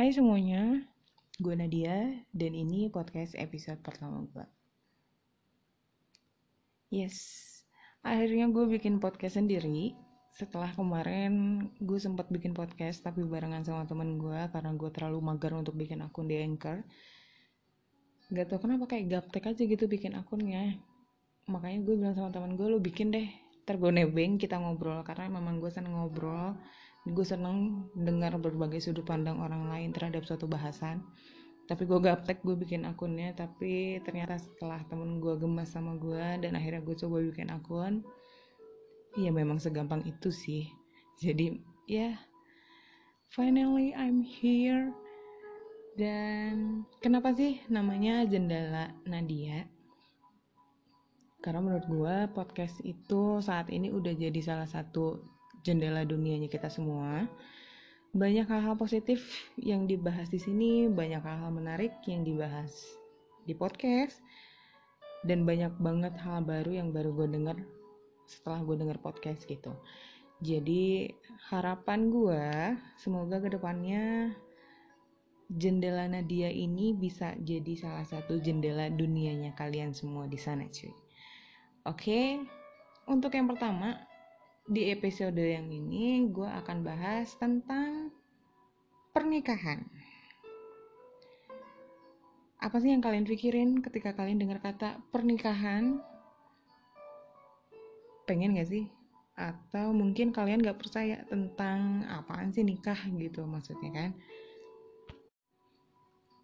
Hai 0.00 0.16
semuanya, 0.16 0.80
gue 1.36 1.52
Nadia 1.52 2.24
dan 2.32 2.52
ini 2.56 2.88
podcast 2.88 3.36
episode 3.36 3.84
pertama 3.84 4.24
gue. 4.32 4.48
Yes, 6.88 7.20
akhirnya 8.00 8.48
gue 8.48 8.64
bikin 8.80 8.96
podcast 8.96 9.36
sendiri 9.36 9.92
setelah 10.32 10.72
kemarin 10.72 11.68
gue 11.84 12.00
sempat 12.00 12.32
bikin 12.32 12.56
podcast 12.56 13.04
tapi 13.04 13.28
barengan 13.28 13.60
sama 13.60 13.84
temen 13.84 14.16
gue 14.16 14.40
karena 14.48 14.72
gue 14.72 14.88
terlalu 14.88 15.20
mager 15.20 15.52
untuk 15.52 15.76
bikin 15.76 16.00
akun 16.00 16.32
di 16.32 16.40
Anchor. 16.40 16.80
Gak 18.32 18.48
tau 18.48 18.56
kenapa 18.56 18.88
kayak 18.88 19.04
gaptek 19.04 19.52
aja 19.52 19.62
gitu 19.68 19.84
bikin 19.84 20.16
akunnya. 20.16 20.80
Makanya 21.44 21.84
gue 21.84 22.00
bilang 22.00 22.16
sama 22.16 22.32
temen 22.32 22.56
gue, 22.56 22.72
lo 22.72 22.80
bikin 22.80 23.12
deh, 23.12 23.28
ntar 23.68 23.76
gue 23.76 23.92
nebeng 23.92 24.40
kita 24.40 24.56
ngobrol 24.56 25.04
karena 25.04 25.28
memang 25.28 25.60
gue 25.60 25.68
seneng 25.68 25.92
ngobrol 25.92 26.56
gue 27.08 27.24
seneng 27.24 27.88
dengar 27.96 28.36
berbagai 28.36 28.84
sudut 28.84 29.08
pandang 29.08 29.40
orang 29.40 29.68
lain 29.68 29.90
terhadap 29.96 30.28
suatu 30.28 30.44
bahasan. 30.44 31.00
Tapi 31.64 31.86
gue 31.86 31.98
gaptek 32.02 32.42
gue 32.44 32.58
bikin 32.58 32.84
akunnya. 32.84 33.32
Tapi 33.32 34.02
ternyata 34.04 34.36
setelah 34.36 34.82
temen 34.90 35.22
gue 35.22 35.38
gemas 35.40 35.72
sama 35.72 35.96
gue 35.96 36.44
dan 36.44 36.52
akhirnya 36.58 36.84
gue 36.84 36.96
coba 36.98 37.24
bikin 37.24 37.48
akun 37.48 38.04
ya 39.18 39.30
memang 39.34 39.58
segampang 39.58 40.04
itu 40.06 40.30
sih. 40.30 40.70
Jadi 41.18 41.58
ya 41.88 42.14
finally 43.32 43.96
I'm 43.96 44.22
here. 44.22 44.92
Dan 45.98 46.86
kenapa 47.02 47.34
sih 47.34 47.60
namanya 47.66 48.22
jendela 48.24 48.94
Nadia? 49.04 49.66
Karena 51.40 51.60
menurut 51.64 51.86
gue 51.88 52.16
podcast 52.36 52.78
itu 52.84 53.42
saat 53.42 53.72
ini 53.72 53.90
udah 53.90 54.12
jadi 54.12 54.40
salah 54.44 54.68
satu 54.68 55.24
jendela 55.62 56.04
dunianya 56.04 56.48
kita 56.48 56.68
semua. 56.68 57.28
Banyak 58.10 58.50
hal-hal 58.50 58.74
positif 58.74 59.22
yang 59.54 59.86
dibahas 59.86 60.26
di 60.28 60.42
sini, 60.42 60.90
banyak 60.90 61.22
hal-hal 61.22 61.50
menarik 61.54 61.94
yang 62.10 62.26
dibahas 62.26 62.74
di 63.46 63.54
podcast, 63.54 64.18
dan 65.22 65.44
banyak 65.44 65.70
banget 65.78 66.16
hal 66.18 66.42
baru 66.42 66.80
yang 66.82 66.88
baru 66.90 67.12
gue 67.12 67.28
denger 67.30 67.56
setelah 68.24 68.62
gue 68.64 68.76
denger 68.78 68.98
podcast 68.98 69.44
gitu. 69.44 69.74
Jadi 70.40 71.12
harapan 71.52 72.08
gue 72.08 72.44
semoga 72.96 73.44
ke 73.44 73.52
depannya 73.52 74.32
jendela 75.50 76.06
Nadia 76.06 76.48
ini 76.48 76.96
bisa 76.96 77.34
jadi 77.42 77.74
salah 77.76 78.06
satu 78.06 78.38
jendela 78.40 78.88
dunianya 78.88 79.52
kalian 79.58 79.92
semua 79.92 80.24
di 80.30 80.38
sana 80.40 80.64
cuy. 80.70 80.94
Oke, 81.84 82.40
untuk 83.10 83.34
yang 83.36 83.50
pertama 83.50 83.98
di 84.68 84.92
episode 84.92 85.40
yang 85.40 85.70
ini 85.72 86.28
gue 86.28 86.46
akan 86.46 86.84
bahas 86.84 87.32
tentang 87.40 88.12
pernikahan. 89.16 89.86
Apa 92.60 92.76
sih 92.76 92.92
yang 92.92 93.00
kalian 93.00 93.24
pikirin 93.24 93.80
ketika 93.80 94.12
kalian 94.12 94.36
dengar 94.36 94.60
kata 94.60 95.00
pernikahan? 95.08 96.04
Pengen 98.28 98.60
gak 98.60 98.68
sih? 98.68 98.84
Atau 99.32 99.96
mungkin 99.96 100.28
kalian 100.36 100.60
gak 100.60 100.76
percaya 100.76 101.24
tentang 101.32 102.04
apaan 102.12 102.52
sih 102.52 102.60
nikah 102.60 103.00
gitu 103.16 103.48
maksudnya 103.48 103.90
kan? 103.96 104.10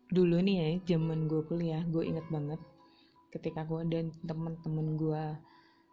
Dulu 0.08 0.40
nih 0.40 0.56
ya, 0.56 0.96
zaman 0.96 1.28
gue 1.28 1.44
kuliah, 1.44 1.84
gue 1.84 2.00
inget 2.06 2.24
banget 2.32 2.62
ketika 3.28 3.68
gue 3.68 3.84
dan 3.92 4.08
temen-temen 4.24 4.96
gue 4.96 5.24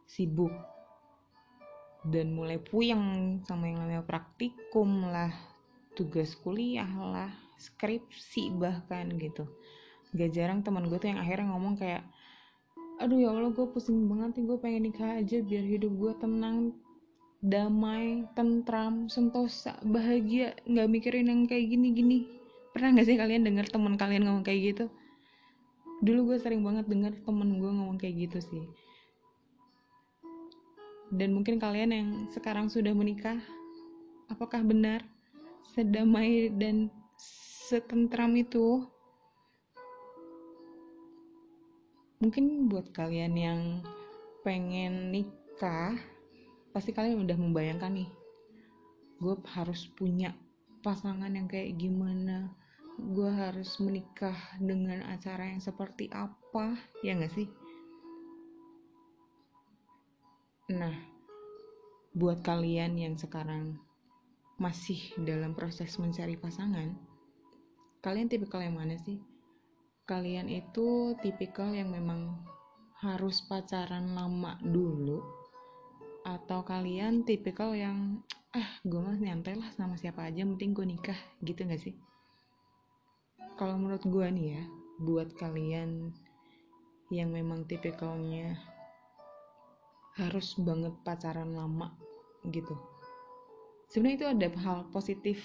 sibuk 0.07 0.53
dan 2.03 2.35
mulai 2.35 2.59
puyeng 2.59 3.39
sama 3.47 3.71
yang 3.71 3.79
namanya 3.79 4.03
praktikum 4.03 5.07
lah 5.07 5.31
tugas 5.95 6.35
kuliah 6.35 6.89
lah 6.99 7.31
skripsi 7.55 8.51
bahkan 8.59 9.07
gitu. 9.15 9.47
Gak 10.13 10.35
jarang 10.35 10.61
teman 10.61 10.91
gue 10.91 10.99
tuh 10.99 11.09
yang 11.09 11.21
akhirnya 11.23 11.55
ngomong 11.55 11.79
kayak 11.79 12.03
aduh 12.99 13.17
ya 13.17 13.31
Allah 13.31 13.49
gue 13.49 13.67
pusing 13.71 14.05
banget 14.05 14.37
nih 14.37 14.43
gue 14.45 14.57
pengen 14.59 14.83
nikah 14.85 15.11
aja 15.17 15.37
biar 15.41 15.65
hidup 15.65 15.91
gue 15.97 16.13
tenang 16.19 16.75
damai 17.39 18.27
tentram 18.35 19.07
sentosa 19.07 19.79
bahagia. 19.87 20.59
Nggak 20.67 20.87
mikirin 20.91 21.31
yang 21.31 21.47
kayak 21.47 21.71
gini-gini. 21.71 22.27
Pernah 22.75 22.99
nggak 22.99 23.07
sih 23.07 23.15
kalian 23.15 23.47
dengar 23.47 23.65
teman 23.71 23.95
kalian 23.95 24.27
ngomong 24.27 24.43
kayak 24.43 24.75
gitu? 24.75 24.85
Dulu 26.03 26.35
gue 26.35 26.37
sering 26.43 26.67
banget 26.67 26.83
dengar 26.91 27.15
temen 27.23 27.63
gue 27.63 27.71
ngomong 27.71 27.95
kayak 27.95 28.27
gitu 28.27 28.39
sih 28.43 28.63
dan 31.13 31.29
mungkin 31.37 31.61
kalian 31.61 31.91
yang 31.93 32.09
sekarang 32.33 32.73
sudah 32.73 32.89
menikah, 32.93 33.37
apakah 34.33 34.65
benar 34.65 35.05
sedamai 35.77 36.49
dan 36.57 36.89
setentram 37.69 38.33
itu? 38.33 38.81
Mungkin 42.17 42.71
buat 42.71 42.89
kalian 42.95 43.33
yang 43.35 43.61
pengen 44.41 45.11
nikah, 45.11 45.99
pasti 46.73 46.95
kalian 46.95 47.21
udah 47.27 47.37
membayangkan 47.37 47.93
nih, 47.93 48.09
gue 49.21 49.35
harus 49.53 49.85
punya 49.93 50.33
pasangan 50.81 51.29
yang 51.29 51.45
kayak 51.45 51.77
gimana, 51.77 52.49
gue 52.97 53.29
harus 53.29 53.77
menikah 53.79 54.35
dengan 54.57 55.03
acara 55.11 55.51
yang 55.51 55.61
seperti 55.61 56.09
apa, 56.15 56.79
ya 57.05 57.13
gak 57.19 57.33
sih? 57.37 57.47
Nah, 60.73 60.97
buat 62.17 62.41
kalian 62.41 62.97
yang 62.97 63.13
sekarang 63.13 63.77
masih 64.57 64.97
dalam 65.21 65.53
proses 65.53 66.01
mencari 66.01 66.33
pasangan, 66.33 66.97
kalian 68.01 68.25
tipikal 68.25 68.57
yang 68.57 68.81
mana 68.81 68.97
sih? 68.97 69.21
Kalian 70.09 70.49
itu 70.49 71.13
tipikal 71.21 71.69
yang 71.77 71.93
memang 71.93 72.41
harus 73.05 73.45
pacaran 73.45 74.17
lama 74.17 74.57
dulu 74.65 75.21
atau 76.25 76.65
kalian 76.65 77.21
tipikal 77.21 77.77
yang 77.77 78.25
ah 78.55 78.69
gue 78.81 78.97
mah 78.97 79.13
nyantai 79.13 79.59
lah 79.59 79.69
sama 79.77 79.99
siapa 79.99 80.25
aja 80.25 80.41
penting 80.47 80.71
gue 80.71 80.87
nikah 80.87 81.19
gitu 81.43 81.67
gak 81.67 81.83
sih 81.83 81.93
kalau 83.59 83.75
menurut 83.75 84.07
gue 84.07 84.27
nih 84.31 84.47
ya 84.55 84.63
buat 85.03 85.35
kalian 85.35 86.15
yang 87.11 87.29
memang 87.29 87.67
tipikalnya 87.67 88.55
harus 90.13 90.53
banget 90.61 90.93
pacaran 91.01 91.57
lama 91.57 91.89
gitu. 92.49 92.77
Sebenarnya 93.89 94.17
itu 94.17 94.27
ada 94.29 94.47
hal 94.61 94.79
positif 94.93 95.41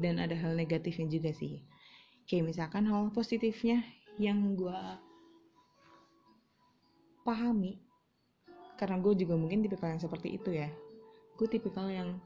dan 0.00 0.20
ada 0.20 0.36
hal 0.36 0.56
negatifnya 0.56 1.08
juga 1.08 1.32
sih. 1.32 1.64
Kayak 2.28 2.56
misalkan 2.56 2.88
hal 2.88 3.12
positifnya 3.12 3.84
yang 4.16 4.56
gue 4.56 4.80
pahami 7.24 7.80
karena 8.76 9.00
gue 9.00 9.12
juga 9.16 9.34
mungkin 9.36 9.64
tipikal 9.64 9.92
yang 9.92 10.02
seperti 10.02 10.36
itu 10.36 10.52
ya. 10.52 10.68
Gue 11.36 11.48
tipikal 11.48 11.88
yang 11.88 12.20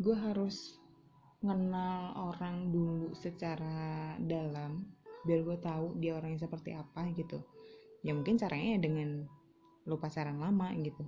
gue 0.00 0.16
harus 0.16 0.80
kenal 1.38 2.16
orang 2.16 2.74
dulu 2.74 3.14
secara 3.14 4.16
dalam 4.18 4.84
biar 5.22 5.44
gue 5.44 5.58
tahu 5.60 5.98
dia 6.00 6.16
orang 6.16 6.36
yang 6.36 6.42
seperti 6.42 6.74
apa 6.74 7.08
gitu. 7.14 7.40
Ya 8.02 8.14
mungkin 8.14 8.38
caranya 8.40 8.78
ya 8.78 8.80
dengan 8.80 9.37
lo 9.88 9.96
pacaran 9.96 10.36
lama 10.36 10.68
gitu. 10.76 11.02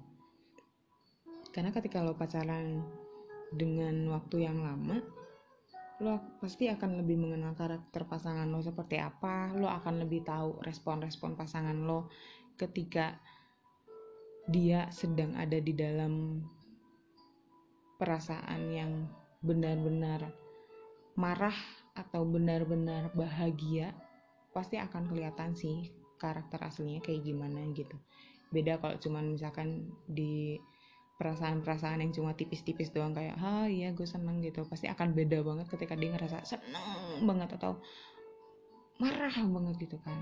Karena 1.53 1.71
ketika 1.71 2.01
lo 2.01 2.17
pacaran 2.17 2.83
dengan 3.53 4.09
waktu 4.11 4.47
yang 4.49 4.63
lama 4.65 5.03
lo 6.01 6.17
pasti 6.41 6.65
akan 6.65 7.05
lebih 7.05 7.21
mengenal 7.21 7.53
karakter 7.53 8.09
pasangan 8.09 8.49
lo 8.49 8.65
seperti 8.65 8.97
apa 8.97 9.53
lo 9.53 9.69
akan 9.69 10.01
lebih 10.01 10.25
tahu 10.25 10.57
respon-respon 10.65 11.37
pasangan 11.37 11.77
lo 11.77 12.09
ketika 12.57 13.21
dia 14.49 14.89
sedang 14.89 15.37
ada 15.37 15.61
di 15.61 15.77
dalam 15.77 16.41
perasaan 18.01 18.61
yang 18.73 18.93
benar-benar 19.45 20.33
marah 21.21 21.57
atau 21.93 22.25
benar-benar 22.25 23.13
bahagia 23.13 23.93
pasti 24.57 24.81
akan 24.81 25.05
kelihatan 25.05 25.53
sih 25.53 25.93
karakter 26.17 26.65
aslinya 26.65 27.05
kayak 27.05 27.29
gimana 27.29 27.61
gitu 27.77 27.97
beda 28.51 28.83
kalau 28.83 28.99
cuman 28.99 29.35
misalkan 29.35 29.91
di 30.11 30.59
perasaan-perasaan 31.21 32.01
yang 32.01 32.13
cuma 32.17 32.33
tipis-tipis 32.33 32.91
doang 32.97 33.13
kayak 33.13 33.37
ah 33.37 33.69
iya 33.69 33.93
gue 33.93 34.09
seneng 34.09 34.41
gitu. 34.41 34.65
Pasti 34.65 34.89
akan 34.89 35.13
beda 35.13 35.45
banget 35.45 35.67
ketika 35.69 35.95
dia 35.95 36.11
ngerasa 36.17 36.43
seneng 36.43 37.25
banget 37.29 37.61
atau 37.61 37.79
marah 38.99 39.33
banget 39.33 39.87
gitu 39.89 39.97
kan. 40.01 40.17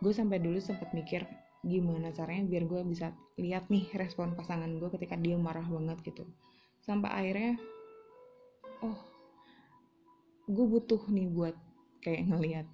Gue 0.00 0.16
sampai 0.16 0.40
dulu 0.40 0.56
sempat 0.58 0.90
mikir 0.96 1.28
gimana 1.66 2.14
caranya 2.14 2.46
biar 2.46 2.64
gue 2.70 2.80
bisa 2.86 3.12
lihat 3.36 3.68
nih 3.68 3.92
respon 3.98 4.32
pasangan 4.38 4.70
gue 4.78 4.88
ketika 4.96 5.20
dia 5.20 5.36
marah 5.36 5.66
banget 5.68 6.00
gitu. 6.00 6.24
Sampai 6.80 7.12
akhirnya 7.12 7.60
oh 8.80 8.98
gue 10.48 10.64
butuh 10.64 11.02
nih 11.12 11.28
buat 11.28 11.56
kayak 12.00 12.24
ngelihat 12.24 12.66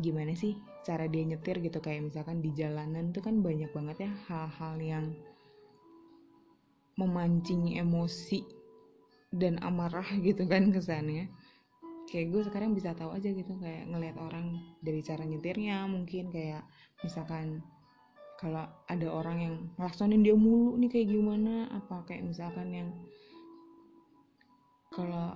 gimana 0.00 0.32
sih 0.32 0.56
cara 0.84 1.08
dia 1.08 1.24
nyetir 1.24 1.64
gitu 1.64 1.80
kayak 1.80 2.12
misalkan 2.12 2.44
di 2.44 2.52
jalanan 2.52 3.10
tuh 3.10 3.24
kan 3.24 3.40
banyak 3.40 3.72
banget 3.72 4.06
ya 4.06 4.10
hal-hal 4.28 4.76
yang 4.78 5.06
memancing 7.00 7.74
emosi 7.74 8.44
dan 9.34 9.58
amarah 9.64 10.06
gitu 10.22 10.44
kan 10.46 10.70
kesannya 10.70 11.32
kayak 12.06 12.30
gue 12.30 12.42
sekarang 12.46 12.76
bisa 12.76 12.94
tahu 12.94 13.10
aja 13.16 13.32
gitu 13.32 13.56
kayak 13.58 13.88
ngelihat 13.90 14.20
orang 14.20 14.60
dari 14.84 15.00
cara 15.00 15.24
nyetirnya 15.26 15.88
mungkin 15.88 16.30
kayak 16.30 16.62
misalkan 17.02 17.64
kalau 18.38 18.68
ada 18.86 19.08
orang 19.08 19.38
yang 19.40 19.54
ngelaksonin 19.80 20.20
dia 20.20 20.36
mulu 20.36 20.76
nih 20.76 20.90
kayak 20.92 21.08
gimana 21.10 21.66
apa 21.72 22.04
kayak 22.06 22.28
misalkan 22.28 22.68
yang 22.70 22.90
kalau 24.92 25.34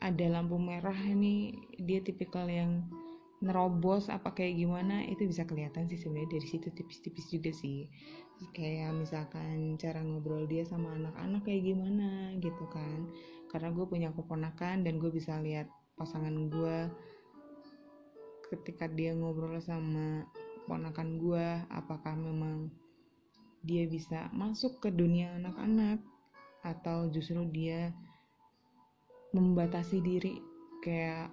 ada 0.00 0.26
lampu 0.30 0.56
merah 0.56 0.96
nih 0.96 1.56
dia 1.82 2.00
tipikal 2.00 2.46
yang 2.46 2.86
nerobos 3.44 4.08
apa 4.08 4.32
kayak 4.32 4.56
gimana 4.56 5.04
itu 5.04 5.28
bisa 5.28 5.44
kelihatan 5.44 5.84
sih 5.92 6.00
sebenarnya 6.00 6.40
dari 6.40 6.46
situ 6.48 6.68
tipis-tipis 6.72 7.26
juga 7.28 7.52
sih. 7.52 7.88
Kayak 8.52 8.96
misalkan 8.96 9.80
cara 9.80 10.00
ngobrol 10.04 10.44
dia 10.48 10.64
sama 10.64 10.92
anak-anak 10.96 11.44
kayak 11.44 11.62
gimana 11.72 12.32
gitu 12.40 12.64
kan. 12.72 13.08
Karena 13.52 13.72
gue 13.72 13.84
punya 13.88 14.08
keponakan 14.12 14.84
dan 14.84 15.00
gue 15.00 15.10
bisa 15.12 15.40
lihat 15.40 15.68
pasangan 15.96 16.52
gue 16.52 16.78
ketika 18.52 18.86
dia 18.86 19.16
ngobrol 19.16 19.58
sama 19.58 20.22
keponakan 20.62 21.18
gue 21.18 21.46
apakah 21.72 22.14
memang 22.14 22.70
dia 23.66 23.86
bisa 23.90 24.30
masuk 24.30 24.78
ke 24.78 24.94
dunia 24.94 25.34
anak-anak 25.38 25.98
atau 26.62 27.10
justru 27.10 27.42
dia 27.50 27.90
membatasi 29.34 29.98
diri 30.02 30.38
kayak 30.82 31.30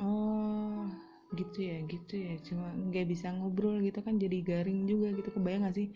oh 0.00 0.88
gitu 1.36 1.58
ya 1.62 1.78
gitu 1.86 2.14
ya. 2.16 2.34
Cuma 2.42 2.72
nggak 2.74 3.06
bisa 3.06 3.30
ngobrol 3.30 3.78
gitu 3.84 4.02
kan 4.02 4.18
jadi 4.18 4.42
garing 4.42 4.88
juga 4.90 5.14
gitu. 5.14 5.30
Kebayang 5.30 5.68
gak 5.70 5.76
sih? 5.76 5.88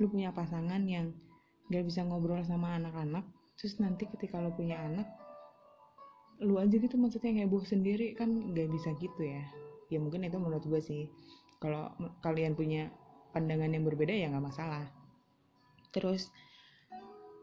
Lu 0.00 0.08
punya 0.08 0.32
pasangan 0.32 0.80
yang 0.88 1.12
nggak 1.68 1.84
bisa 1.86 2.02
ngobrol 2.02 2.42
sama 2.42 2.74
anak-anak 2.80 3.22
terus 3.54 3.78
nanti 3.78 4.08
ketika 4.08 4.42
lu 4.42 4.50
punya 4.56 4.80
anak 4.82 5.06
lu 6.40 6.56
aja 6.56 6.72
gitu 6.72 6.96
maksudnya 6.96 7.44
heboh 7.44 7.62
sendiri. 7.68 8.16
Kan 8.16 8.56
nggak 8.56 8.68
bisa 8.72 8.96
gitu 8.96 9.20
ya. 9.20 9.44
Ya 9.92 9.98
mungkin 10.00 10.24
itu 10.24 10.40
menurut 10.40 10.64
gue 10.64 10.80
sih. 10.80 11.12
Kalau 11.60 11.92
kalian 12.24 12.56
punya 12.56 12.88
pandangan 13.36 13.70
yang 13.70 13.84
berbeda 13.84 14.16
ya 14.16 14.32
nggak 14.32 14.46
masalah. 14.48 14.88
Terus 15.92 16.32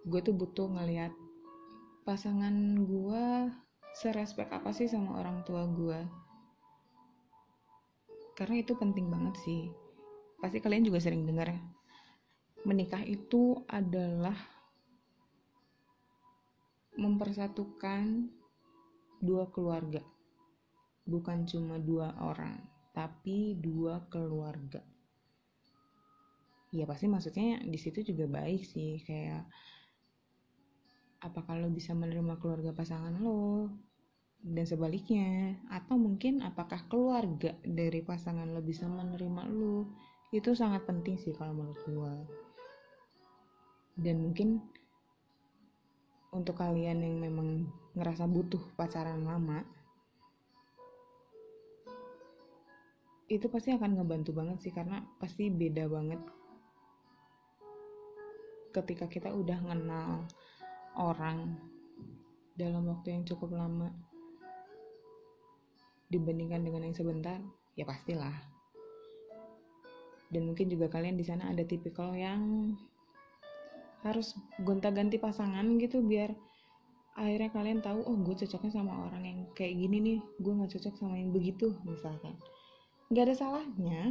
gue 0.08 0.20
tuh 0.24 0.34
butuh 0.34 0.72
ngelihat 0.72 1.12
pasangan 2.08 2.56
gue 2.88 3.26
serespek 3.98 4.54
apa 4.54 4.70
sih 4.70 4.86
sama 4.86 5.18
orang 5.18 5.42
tua 5.42 5.66
gue 5.66 6.28
karena 8.38 8.62
itu 8.62 8.78
penting 8.78 9.10
banget 9.10 9.34
sih. 9.42 9.74
Pasti 10.38 10.62
kalian 10.62 10.86
juga 10.86 11.02
sering 11.02 11.26
dengar 11.26 11.50
ya. 11.50 11.58
Menikah 12.70 13.02
itu 13.02 13.66
adalah 13.66 14.38
mempersatukan 16.94 18.30
dua 19.18 19.50
keluarga. 19.50 20.06
Bukan 21.10 21.50
cuma 21.50 21.82
dua 21.82 22.14
orang 22.22 22.62
tapi 22.94 23.58
dua 23.58 24.06
keluarga. 24.14 24.86
Ya 26.70 26.86
pasti 26.86 27.10
maksudnya 27.10 27.58
di 27.66 27.80
situ 27.82 28.06
juga 28.06 28.30
baik 28.30 28.62
sih 28.62 29.02
kayak 29.02 29.50
apakah 31.26 31.58
lo 31.58 31.74
bisa 31.74 31.98
menerima 31.98 32.38
keluarga 32.38 32.70
pasangan 32.70 33.18
lo 33.18 33.74
dan 34.48 34.66
sebaliknya. 34.66 35.60
Atau 35.68 36.00
mungkin 36.00 36.40
apakah 36.44 36.88
keluarga 36.88 37.56
dari 37.64 38.00
pasangan 38.00 38.48
lo 38.52 38.64
bisa 38.64 38.88
menerima 38.88 39.44
lo? 39.52 39.92
Itu 40.32 40.56
sangat 40.56 40.88
penting 40.88 41.20
sih 41.20 41.36
kalau 41.36 41.56
menurut 41.56 41.84
gue 41.88 42.48
dan 43.98 44.22
mungkin 44.22 44.62
untuk 46.30 46.54
kalian 46.62 47.02
yang 47.02 47.18
memang 47.18 47.66
ngerasa 47.98 48.30
butuh 48.30 48.62
pacaran 48.78 49.26
lama 49.26 49.66
itu 53.28 53.50
pasti 53.50 53.74
akan 53.74 53.98
ngebantu 53.98 54.32
banget 54.38 54.58
sih 54.62 54.72
karena 54.72 55.02
pasti 55.18 55.50
beda 55.50 55.90
banget 55.90 56.22
ketika 58.72 59.10
kita 59.10 59.34
udah 59.34 59.58
kenal 59.66 60.30
orang 60.94 61.58
dalam 62.54 62.86
waktu 62.86 63.18
yang 63.18 63.26
cukup 63.26 63.58
lama 63.58 63.90
dibandingkan 66.08 66.64
dengan 66.64 66.88
yang 66.88 66.96
sebentar 66.96 67.40
ya 67.76 67.84
pastilah. 67.84 68.36
Dan 70.28 70.52
mungkin 70.52 70.68
juga 70.68 70.92
kalian 70.92 71.16
di 71.16 71.24
sana 71.24 71.52
ada 71.52 71.64
tipikal 71.64 72.12
yang 72.16 72.76
harus 74.04 74.36
gonta-ganti 74.62 75.18
pasangan 75.18 75.66
gitu 75.82 76.06
biar 76.06 76.32
akhirnya 77.18 77.50
kalian 77.50 77.80
tahu 77.82 78.06
oh 78.06 78.14
gue 78.22 78.36
cocoknya 78.46 78.72
sama 78.78 79.10
orang 79.10 79.24
yang 79.26 79.40
kayak 79.58 79.74
gini 79.74 79.98
nih 79.98 80.18
gue 80.38 80.54
nggak 80.54 80.72
cocok 80.78 80.94
sama 81.00 81.18
yang 81.18 81.34
begitu 81.34 81.74
misalkan. 81.84 82.38
Nggak 83.10 83.24
ada 83.32 83.36
salahnya. 83.36 84.02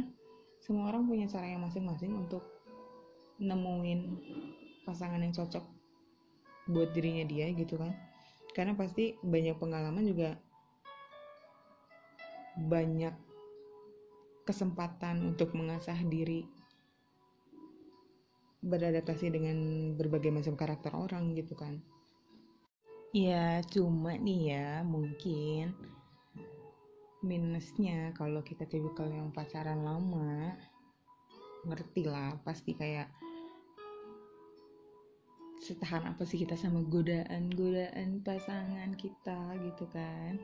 Semua 0.59 0.89
orang 0.89 1.07
punya 1.07 1.29
cara 1.29 1.47
yang 1.47 1.63
masing-masing 1.63 2.17
untuk 2.17 2.43
nemuin 3.37 4.01
pasangan 4.83 5.21
yang 5.21 5.31
cocok 5.31 5.63
buat 6.67 6.91
dirinya 6.91 7.23
dia 7.23 7.47
gitu 7.53 7.77
kan. 7.79 7.93
Karena 8.51 8.73
pasti 8.73 9.15
banyak 9.21 9.55
pengalaman 9.61 10.03
juga 10.03 10.35
banyak 12.57 13.13
kesempatan 14.47 15.35
untuk 15.35 15.53
mengasah 15.53 15.97
diri 16.07 16.47
beradaptasi 18.65 19.29
dengan 19.29 19.57
berbagai 19.93 20.33
macam 20.33 20.57
karakter 20.57 20.91
orang 20.97 21.37
gitu 21.37 21.53
kan? 21.53 21.77
Ya 23.13 23.61
cuma 23.69 24.17
nih 24.17 24.57
ya 24.57 24.67
mungkin 24.83 25.77
minusnya 27.25 28.13
kalau 28.13 28.45
kita 28.45 28.65
tipikal 28.69 29.09
yang 29.09 29.33
pacaran 29.33 29.81
lama 29.81 30.53
ngerti 31.65 32.05
lah 32.05 32.37
pasti 32.45 32.77
kayak 32.77 33.09
setahan 35.57 36.13
apa 36.13 36.23
sih 36.23 36.37
kita 36.37 36.53
sama 36.53 36.85
godaan 36.85 37.49
godaan 37.49 38.21
pasangan 38.21 38.93
kita 38.95 39.57
gitu 39.65 39.89
kan 39.89 40.37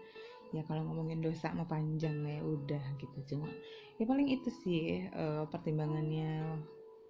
ya 0.53 0.61
kalau 0.69 0.85
ngomongin 0.85 1.19
dosa 1.19 1.49
mah 1.51 1.65
panjang 1.65 2.13
ya 2.23 2.41
udah 2.45 2.83
gitu. 3.01 3.35
Cuma 3.35 3.49
ya 3.97 4.05
paling 4.05 4.29
itu 4.29 4.49
sih 4.63 5.09
uh, 5.11 5.49
pertimbangannya 5.49 6.61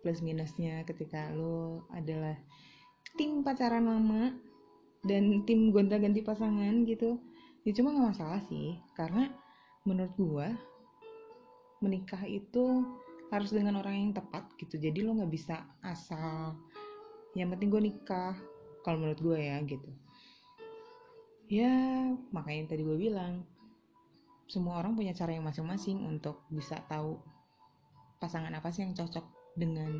plus 0.02 0.24
minusnya 0.24 0.84
ketika 0.88 1.32
lo 1.36 1.86
adalah 1.92 2.36
tim 3.20 3.44
pacaran 3.44 3.88
lama 3.88 4.34
dan 5.04 5.44
tim 5.44 5.70
gonta-ganti 5.70 6.24
pasangan 6.24 6.88
gitu. 6.88 7.20
Ya 7.68 7.72
cuma 7.76 7.92
nggak 7.92 8.16
masalah 8.16 8.42
sih 8.48 8.80
karena 8.96 9.30
menurut 9.84 10.16
gua 10.16 10.48
menikah 11.84 12.24
itu 12.24 12.88
harus 13.28 13.52
dengan 13.52 13.84
orang 13.84 13.96
yang 14.00 14.12
tepat 14.16 14.48
gitu. 14.56 14.80
Jadi 14.80 15.04
lo 15.04 15.20
nggak 15.20 15.32
bisa 15.32 15.68
asal 15.84 16.56
yang 17.34 17.50
penting 17.50 17.74
gue 17.74 17.82
nikah 17.82 18.38
kalau 18.86 19.02
menurut 19.02 19.20
gue 19.20 19.38
ya 19.42 19.58
gitu 19.66 19.90
ya 21.54 21.74
makanya 22.34 22.74
tadi 22.74 22.82
gue 22.82 22.98
bilang 22.98 23.46
semua 24.50 24.82
orang 24.82 24.98
punya 24.98 25.14
cara 25.14 25.38
yang 25.38 25.46
masing-masing 25.46 26.02
untuk 26.02 26.42
bisa 26.50 26.82
tahu 26.90 27.22
pasangan 28.18 28.54
apa 28.58 28.74
sih 28.74 28.82
yang 28.82 28.98
cocok 28.98 29.26
dengan 29.54 29.92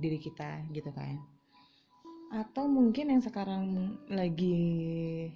diri 0.00 0.16
kita 0.16 0.64
gitu 0.72 0.88
kan. 0.96 1.20
Atau 2.32 2.64
mungkin 2.64 3.12
yang 3.12 3.20
sekarang 3.20 3.96
lagi 4.08 5.28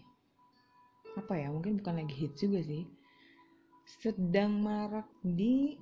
apa 1.16 1.32
ya 1.36 1.48
mungkin 1.52 1.80
bukan 1.80 2.04
lagi 2.04 2.12
hit 2.12 2.32
juga 2.36 2.60
sih 2.60 2.84
sedang 4.04 4.52
marak 4.60 5.08
di 5.24 5.80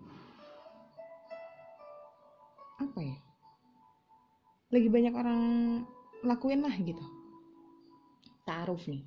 apa 2.79 3.01
ya 3.03 3.19
lagi 4.71 4.89
banyak 4.91 5.15
orang 5.15 5.43
lakuin 6.23 6.63
lah 6.63 6.75
gitu 6.79 7.03
ta'aruf 8.45 8.85
nih. 8.87 9.05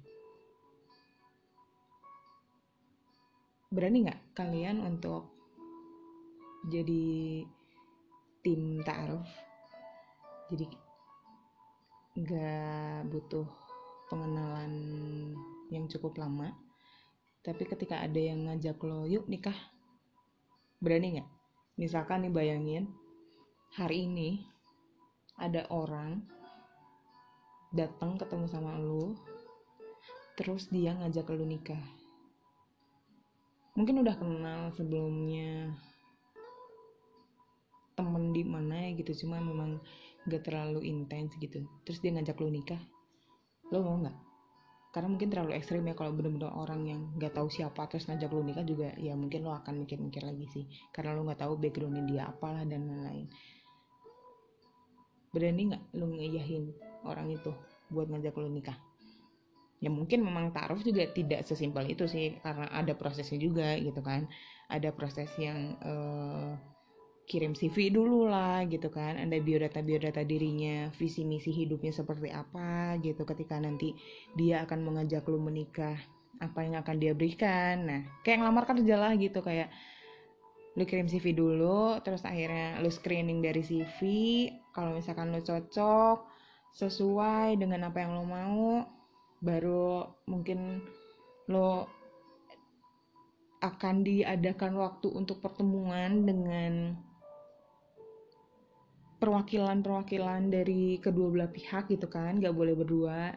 Berani 3.71 3.97
nggak 4.05 4.21
kalian 4.37 4.83
untuk 4.83 5.31
jadi 6.67 7.45
tim 8.43 8.81
ta'aruf? 8.83 9.29
Jadi 10.53 10.65
nggak 12.17 13.13
butuh 13.13 13.47
pengenalan 14.09 14.73
yang 15.69 15.85
cukup 15.85 16.17
lama 16.17 16.49
tapi 17.47 17.63
ketika 17.63 18.03
ada 18.03 18.19
yang 18.19 18.43
ngajak 18.43 18.75
lo 18.83 19.07
yuk 19.07 19.23
nikah. 19.31 19.55
Berani 20.83 21.15
nggak? 21.15 21.29
Misalkan 21.79 22.27
nih 22.27 22.33
bayangin 22.35 22.91
hari 23.71 24.03
ini 24.03 24.43
ada 25.39 25.63
orang 25.71 26.27
datang 27.75 28.15
ketemu 28.15 28.47
sama 28.47 28.79
lu 28.79 29.11
terus 30.37 30.69
dia 30.69 30.93
ngajak 30.93 31.27
lu 31.33 31.43
nikah. 31.43 31.81
Mungkin 33.73 34.01
udah 34.05 34.15
kenal 34.17 34.61
sebelumnya 34.73 35.73
temen 37.97 38.29
di 38.29 38.45
mana 38.45 38.93
gitu 38.93 39.25
cuma 39.25 39.41
memang 39.41 39.81
gak 40.29 40.45
terlalu 40.45 40.85
intens 40.85 41.33
gitu. 41.41 41.65
Terus 41.83 41.99
dia 41.99 42.13
ngajak 42.13 42.37
lu 42.39 42.53
nikah 42.53 42.79
lo 43.67 43.83
mau 43.83 43.99
nggak? 43.99 44.17
Karena 44.95 45.07
mungkin 45.11 45.27
terlalu 45.27 45.51
ekstrim 45.59 45.83
ya 45.83 45.93
kalau 45.93 46.15
bener-bener 46.15 46.47
orang 46.47 46.81
yang 46.87 47.01
nggak 47.19 47.35
tahu 47.35 47.51
siapa 47.51 47.85
terus 47.91 48.07
ngajak 48.07 48.31
lu 48.31 48.47
nikah 48.47 48.63
juga 48.63 48.95
ya 48.95 49.11
mungkin 49.13 49.43
lo 49.43 49.51
akan 49.51 49.83
mikir-mikir 49.83 50.23
lagi 50.23 50.47
sih. 50.55 50.65
Karena 50.95 51.17
lo 51.17 51.27
nggak 51.27 51.43
tahu 51.43 51.59
backgroundnya 51.59 52.05
dia 52.07 52.23
apalah 52.31 52.63
dan 52.63 52.87
lain-lain 52.87 53.27
berani 55.37 55.69
nggak 55.69 55.83
lu 55.93 56.09
ngeyahin 56.17 56.73
orang 57.05 57.29
itu 57.29 57.53
buat 57.93 58.09
ngajak 58.09 58.33
lu 58.41 58.49
nikah? 58.49 58.73
Ya 59.77 59.93
mungkin 59.93 60.25
memang 60.25 60.49
taruh 60.49 60.81
juga 60.81 61.05
tidak 61.13 61.45
sesimpel 61.45 61.93
itu 61.93 62.09
sih 62.09 62.41
karena 62.41 62.65
ada 62.73 62.97
prosesnya 62.97 63.37
juga 63.37 63.77
gitu 63.77 64.01
kan. 64.01 64.25
Ada 64.73 64.89
proses 64.89 65.29
yang 65.37 65.77
uh, 65.85 66.57
kirim 67.29 67.53
CV 67.53 67.93
dulu 67.93 68.25
lah 68.25 68.65
gitu 68.65 68.89
kan. 68.89 69.21
Ada 69.21 69.37
biodata 69.37 69.85
biodata 69.85 70.25
dirinya 70.25 70.89
visi 70.97 71.21
misi 71.21 71.53
hidupnya 71.53 71.93
seperti 71.93 72.33
apa 72.33 72.97
gitu 73.05 73.21
ketika 73.21 73.61
nanti 73.61 73.93
dia 74.33 74.65
akan 74.65 74.81
mengajak 74.81 75.21
lu 75.29 75.37
menikah 75.37 75.93
apa 76.41 76.65
yang 76.65 76.81
akan 76.81 76.97
dia 76.97 77.13
berikan. 77.13 77.85
Nah 77.85 78.01
kayak 78.25 78.41
ngelamar 78.41 78.65
kerja 78.65 78.95
lah 78.97 79.13
gitu 79.13 79.45
kayak 79.45 79.69
lu 80.77 80.85
kirim 80.85 81.09
CV 81.09 81.33
dulu 81.33 81.97
terus 82.05 82.21
akhirnya 82.21 82.77
lu 82.85 82.93
screening 82.93 83.41
dari 83.41 83.65
CV 83.65 83.99
kalau 84.69 84.93
misalkan 84.93 85.33
lu 85.33 85.41
cocok 85.41 86.29
sesuai 86.77 87.57
dengan 87.57 87.89
apa 87.89 88.05
yang 88.05 88.13
lo 88.13 88.23
mau 88.29 88.85
baru 89.41 90.05
mungkin 90.29 90.85
lo 91.49 91.89
akan 93.57 94.05
diadakan 94.05 94.77
waktu 94.77 95.09
untuk 95.09 95.41
pertemuan 95.41 96.29
dengan 96.29 96.93
perwakilan-perwakilan 99.17 100.53
dari 100.53 101.01
kedua 101.01 101.33
belah 101.33 101.49
pihak 101.49 101.89
gitu 101.89 102.05
kan 102.05 102.37
nggak 102.37 102.53
boleh 102.53 102.77
berdua. 102.77 103.33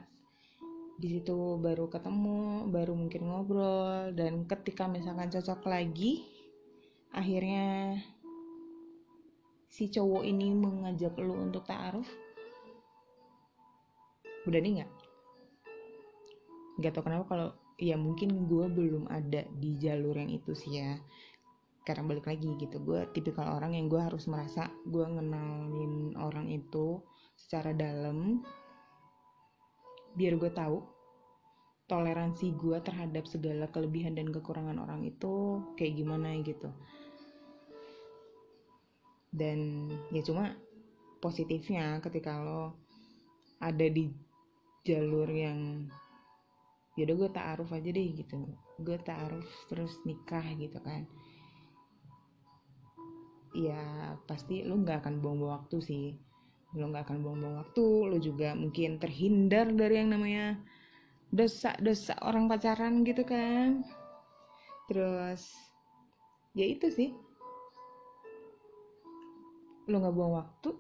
Di 1.01 1.09
situ 1.09 1.57
baru 1.57 1.89
ketemu 1.89 2.69
baru 2.69 2.93
mungkin 2.93 3.25
ngobrol 3.25 4.13
dan 4.13 4.45
ketika 4.45 4.85
misalkan 4.85 5.33
cocok 5.33 5.65
lagi 5.65 6.21
akhirnya 7.11 7.99
si 9.71 9.87
cowok 9.87 10.27
ini 10.27 10.51
mengajak 10.55 11.15
lu 11.19 11.35
untuk 11.39 11.67
taaruf? 11.67 12.07
Udah 14.47 14.61
nih 14.61 14.83
nggak? 14.83 14.91
Nggak 16.81 16.93
tau 16.97 17.05
kenapa 17.05 17.25
kalau 17.29 17.49
ya 17.81 17.97
mungkin 17.97 18.51
gue 18.51 18.67
belum 18.69 19.09
ada 19.09 19.47
di 19.57 19.79
jalur 19.79 20.17
yang 20.17 20.31
itu 20.31 20.53
sih 20.55 20.83
ya. 20.83 20.99
Karena 21.87 22.07
balik 22.07 22.29
lagi 22.29 22.55
gitu 22.61 22.77
gue 22.83 23.09
tipikal 23.17 23.57
orang 23.57 23.75
yang 23.75 23.89
gue 23.89 23.99
harus 23.99 24.29
merasa 24.29 24.69
gue 24.85 25.03
ngenalin 25.03 26.15
orang 26.21 26.47
itu 26.53 27.01
secara 27.35 27.73
dalam 27.73 28.45
biar 30.15 30.37
gue 30.37 30.51
tahu 30.53 30.83
toleransi 31.91 32.55
gue 32.55 32.79
terhadap 32.87 33.27
segala 33.27 33.67
kelebihan 33.67 34.15
dan 34.15 34.31
kekurangan 34.31 34.79
orang 34.79 35.03
itu 35.03 35.59
kayak 35.75 35.99
gimana 35.99 36.39
gitu 36.47 36.71
dan 39.31 39.91
ya 40.11 40.23
cuma 40.27 40.59
positifnya 41.23 42.03
ketika 42.03 42.43
lo 42.43 42.75
ada 43.61 43.87
di 43.87 44.11
jalur 44.83 45.29
yang 45.29 45.87
yaudah 46.99 47.17
gue 47.17 47.31
taaruf 47.31 47.71
aja 47.71 47.91
deh 47.93 48.09
gitu. 48.17 48.51
Gue 48.81 48.99
taaruf 49.01 49.47
terus 49.71 49.95
nikah 50.09 50.43
gitu 50.59 50.81
kan. 50.83 51.07
Ya 53.55 54.15
pasti 54.25 54.65
lu 54.65 54.83
nggak 54.83 55.07
akan 55.07 55.23
buang-buang 55.23 55.63
waktu 55.63 55.77
sih. 55.85 56.07
Lu 56.75 56.91
nggak 56.91 57.07
akan 57.07 57.19
buang-buang 57.23 57.57
waktu 57.63 57.85
lu 58.11 58.19
juga 58.19 58.57
mungkin 58.57 58.99
terhindar 58.99 59.71
dari 59.71 60.03
yang 60.03 60.17
namanya 60.17 60.59
dosa-dosa 61.31 62.19
orang 62.27 62.51
pacaran 62.51 63.07
gitu 63.07 63.23
kan. 63.23 63.87
Terus 64.91 65.55
ya 66.57 66.67
itu 66.67 66.91
sih 66.91 67.15
lu 69.91 69.99
nggak 69.99 70.15
buang 70.15 70.39
waktu 70.39 70.71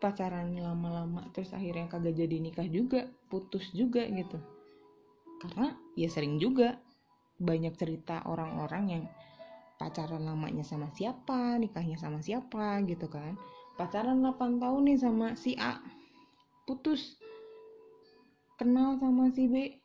pacaran 0.00 0.56
lama-lama 0.56 1.28
terus 1.36 1.52
akhirnya 1.52 1.84
kagak 1.92 2.16
jadi 2.16 2.40
nikah 2.40 2.64
juga 2.64 3.04
putus 3.28 3.68
juga 3.76 4.00
gitu. 4.08 4.40
Karena 5.44 5.76
ya 5.92 6.08
sering 6.08 6.40
juga 6.40 6.80
banyak 7.36 7.76
cerita 7.76 8.24
orang-orang 8.24 8.84
yang 8.88 9.04
pacaran 9.76 10.24
lamanya 10.24 10.64
sama 10.64 10.88
siapa 10.92 11.60
nikahnya 11.60 12.00
sama 12.00 12.24
siapa 12.24 12.80
gitu 12.88 13.12
kan. 13.12 13.36
Pacaran 13.76 14.24
8 14.24 14.60
tahun 14.60 14.82
nih 14.88 14.98
sama 15.00 15.36
si 15.36 15.56
A 15.60 15.80
putus 16.64 17.20
kenal 18.56 19.00
sama 19.00 19.32
si 19.32 19.48
B 19.48 19.80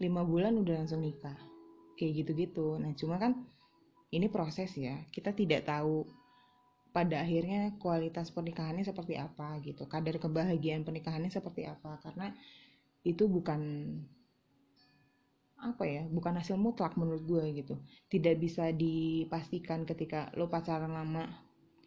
5 0.00 0.08
bulan 0.24 0.56
udah 0.56 0.84
langsung 0.84 1.04
nikah. 1.04 1.36
Kayak 2.00 2.24
gitu-gitu. 2.24 2.80
Nah 2.80 2.96
cuma 2.96 3.20
kan 3.20 3.44
ini 4.08 4.28
proses 4.32 4.72
ya 4.72 5.04
kita 5.12 5.36
tidak 5.36 5.68
tahu 5.68 6.04
pada 6.90 7.20
akhirnya 7.20 7.76
kualitas 7.76 8.32
pernikahannya 8.32 8.84
seperti 8.84 9.20
apa 9.20 9.60
gitu. 9.60 9.84
Kadar 9.86 10.16
kebahagiaan 10.16 10.82
pernikahannya 10.82 11.30
seperti 11.30 11.68
apa. 11.68 12.00
Karena 12.00 12.32
itu 13.04 13.28
bukan 13.28 13.60
apa 15.58 15.82
ya 15.82 16.06
bukan 16.06 16.38
hasil 16.38 16.54
mutlak 16.54 16.94
menurut 16.94 17.22
gue 17.26 17.44
gitu. 17.62 17.74
Tidak 18.08 18.34
bisa 18.38 18.70
dipastikan 18.70 19.82
ketika 19.84 20.30
lo 20.38 20.46
pacaran 20.46 20.94
lama 20.94 21.26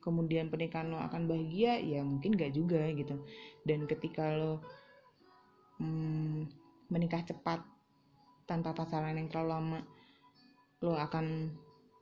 kemudian 0.02 0.50
pernikahan 0.50 0.90
lo 0.90 0.98
akan 0.98 1.30
bahagia 1.30 1.78
ya 1.78 2.02
mungkin 2.04 2.36
gak 2.36 2.54
juga 2.54 2.84
gitu. 2.92 3.22
Dan 3.64 3.88
ketika 3.88 4.34
lo 4.36 4.62
hmm, 5.80 6.52
menikah 6.92 7.24
cepat 7.24 7.64
tanpa 8.46 8.76
pacaran 8.76 9.16
yang 9.16 9.32
terlalu 9.32 9.50
lama 9.56 9.80
lo 10.84 10.98
akan 10.98 11.54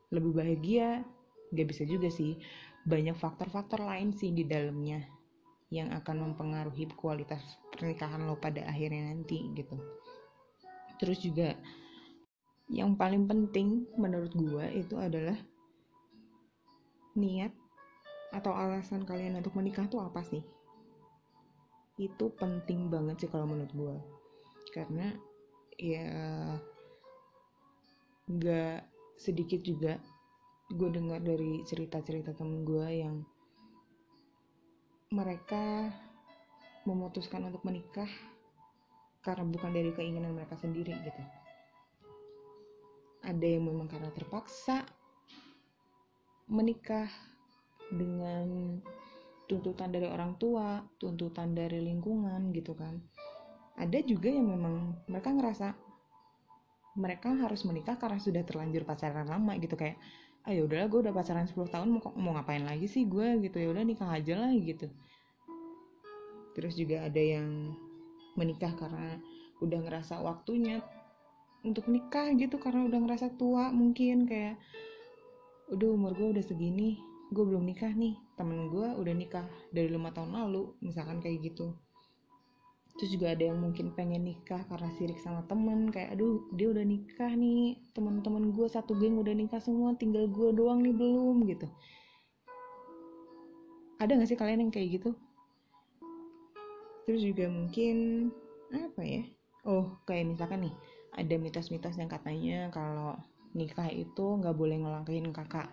lebih 0.09 0.33
bahagia 0.33 1.05
gak 1.53 1.67
bisa 1.69 1.83
juga 1.85 2.09
sih 2.09 2.37
banyak 2.89 3.13
faktor-faktor 3.13 3.85
lain 3.85 4.09
sih 4.17 4.33
di 4.33 4.49
dalamnya 4.49 5.05
yang 5.69 5.93
akan 5.93 6.33
mempengaruhi 6.33 6.89
kualitas 6.97 7.39
pernikahan 7.69 8.25
lo 8.25 8.33
pada 8.41 8.65
akhirnya 8.65 9.13
nanti 9.13 9.45
gitu. 9.53 9.77
Terus 10.97 11.21
juga 11.21 11.53
yang 12.73 12.97
paling 12.97 13.29
penting 13.29 13.85
menurut 13.93 14.33
gue 14.33 14.65
itu 14.73 14.97
adalah 14.97 15.37
niat 17.13 17.53
atau 18.33 18.53
alasan 18.53 19.05
kalian 19.05 19.37
untuk 19.37 19.53
menikah 19.53 19.85
tuh 19.85 20.01
apa 20.01 20.25
sih? 20.25 20.41
Itu 22.01 22.33
penting 22.33 22.89
banget 22.89 23.25
sih 23.25 23.29
kalau 23.29 23.45
menurut 23.45 23.73
gue 23.77 23.95
karena 24.73 25.13
ya 25.77 26.09
gak 28.29 28.85
sedikit 29.17 29.61
juga 29.65 29.97
gue 30.69 30.89
dengar 30.93 31.19
dari 31.21 31.65
cerita-cerita 31.65 32.37
temen 32.37 32.61
gue 32.61 32.87
yang 32.89 33.25
mereka 35.09 35.89
memutuskan 36.85 37.49
untuk 37.49 37.65
menikah 37.65 38.09
karena 39.25 39.43
bukan 39.49 39.73
dari 39.73 39.89
keinginan 39.93 40.37
mereka 40.37 40.55
sendiri 40.55 40.93
gitu 40.93 41.23
ada 43.25 43.45
yang 43.45 43.67
memang 43.67 43.89
karena 43.89 44.09
terpaksa 44.15 44.87
menikah 46.49 47.09
dengan 47.89 48.77
tuntutan 49.49 49.89
dari 49.89 50.05
orang 50.05 50.37
tua, 50.37 50.81
tuntutan 51.01 51.57
dari 51.57 51.81
lingkungan 51.81 52.53
gitu 52.53 52.77
kan. 52.77 53.01
Ada 53.77 54.05
juga 54.05 54.29
yang 54.29 54.49
memang 54.49 55.05
mereka 55.09 55.33
ngerasa 55.33 55.67
mereka 56.99 57.31
harus 57.37 57.63
menikah 57.63 57.95
karena 57.95 58.19
sudah 58.19 58.43
terlanjur 58.43 58.83
pacaran 58.83 59.29
lama 59.29 59.55
gitu 59.61 59.77
kayak 59.77 59.95
ah 60.49 60.53
ya 60.57 60.65
udahlah 60.65 60.89
gue 60.89 60.99
udah 61.05 61.13
pacaran 61.13 61.45
10 61.45 61.69
tahun 61.69 61.87
mau 61.93 62.01
mau 62.17 62.33
ngapain 62.33 62.65
lagi 62.65 62.89
sih 62.89 63.05
gue 63.05 63.37
gitu 63.45 63.61
ya 63.61 63.69
udah 63.69 63.85
nikah 63.85 64.09
aja 64.09 64.33
lah 64.33 64.49
gitu. 64.57 64.89
Terus 66.57 66.73
juga 66.73 67.05
ada 67.05 67.21
yang 67.21 67.77
menikah 68.33 68.73
karena 68.73 69.21
udah 69.61 69.79
ngerasa 69.85 70.17
waktunya 70.25 70.81
untuk 71.61 71.85
nikah 71.85 72.33
gitu 72.33 72.57
karena 72.57 72.89
udah 72.89 72.97
ngerasa 72.97 73.37
tua 73.37 73.69
mungkin 73.69 74.25
kayak 74.25 74.57
udah 75.69 75.89
umur 75.93 76.17
gue 76.17 76.33
udah 76.33 76.41
segini 76.41 76.97
gue 77.29 77.43
belum 77.45 77.61
nikah 77.69 77.93
nih 77.93 78.17
temen 78.33 78.73
gue 78.73 78.89
udah 78.97 79.13
nikah 79.13 79.45
dari 79.69 79.85
lima 79.85 80.09
tahun 80.09 80.33
lalu 80.33 80.73
misalkan 80.81 81.21
kayak 81.21 81.45
gitu 81.53 81.77
terus 82.99 83.15
juga 83.15 83.31
ada 83.31 83.47
yang 83.47 83.63
mungkin 83.63 83.95
pengen 83.95 84.27
nikah 84.27 84.59
karena 84.67 84.91
sirik 84.99 85.15
sama 85.23 85.47
temen 85.47 85.87
kayak 85.87 86.19
aduh 86.19 86.43
dia 86.51 86.67
udah 86.67 86.83
nikah 86.83 87.31
nih 87.31 87.79
teman-teman 87.95 88.51
gue 88.51 88.67
satu 88.67 88.91
geng 88.99 89.15
udah 89.15 89.31
nikah 89.31 89.63
semua 89.63 89.95
tinggal 89.95 90.27
gue 90.27 90.51
doang 90.51 90.83
nih 90.83 90.91
belum 90.91 91.47
gitu. 91.47 91.63
Ada 94.03 94.19
gak 94.19 94.27
sih 94.27 94.35
kalian 94.35 94.67
yang 94.67 94.71
kayak 94.75 94.99
gitu? 94.99 95.15
Terus 97.07 97.23
juga 97.23 97.47
mungkin 97.47 98.27
apa 98.75 98.99
ya? 98.99 99.23
Oh 99.63 99.95
kayak 100.03 100.35
misalkan 100.35 100.67
nih 100.67 100.75
ada 101.15 101.35
mitos-mitos 101.39 101.95
yang 101.95 102.11
katanya 102.11 102.67
kalau 102.67 103.15
nikah 103.55 103.87
itu 103.87 104.25
nggak 104.43 104.59
boleh 104.59 104.75
ngelangkahin 104.75 105.31
kakak 105.31 105.71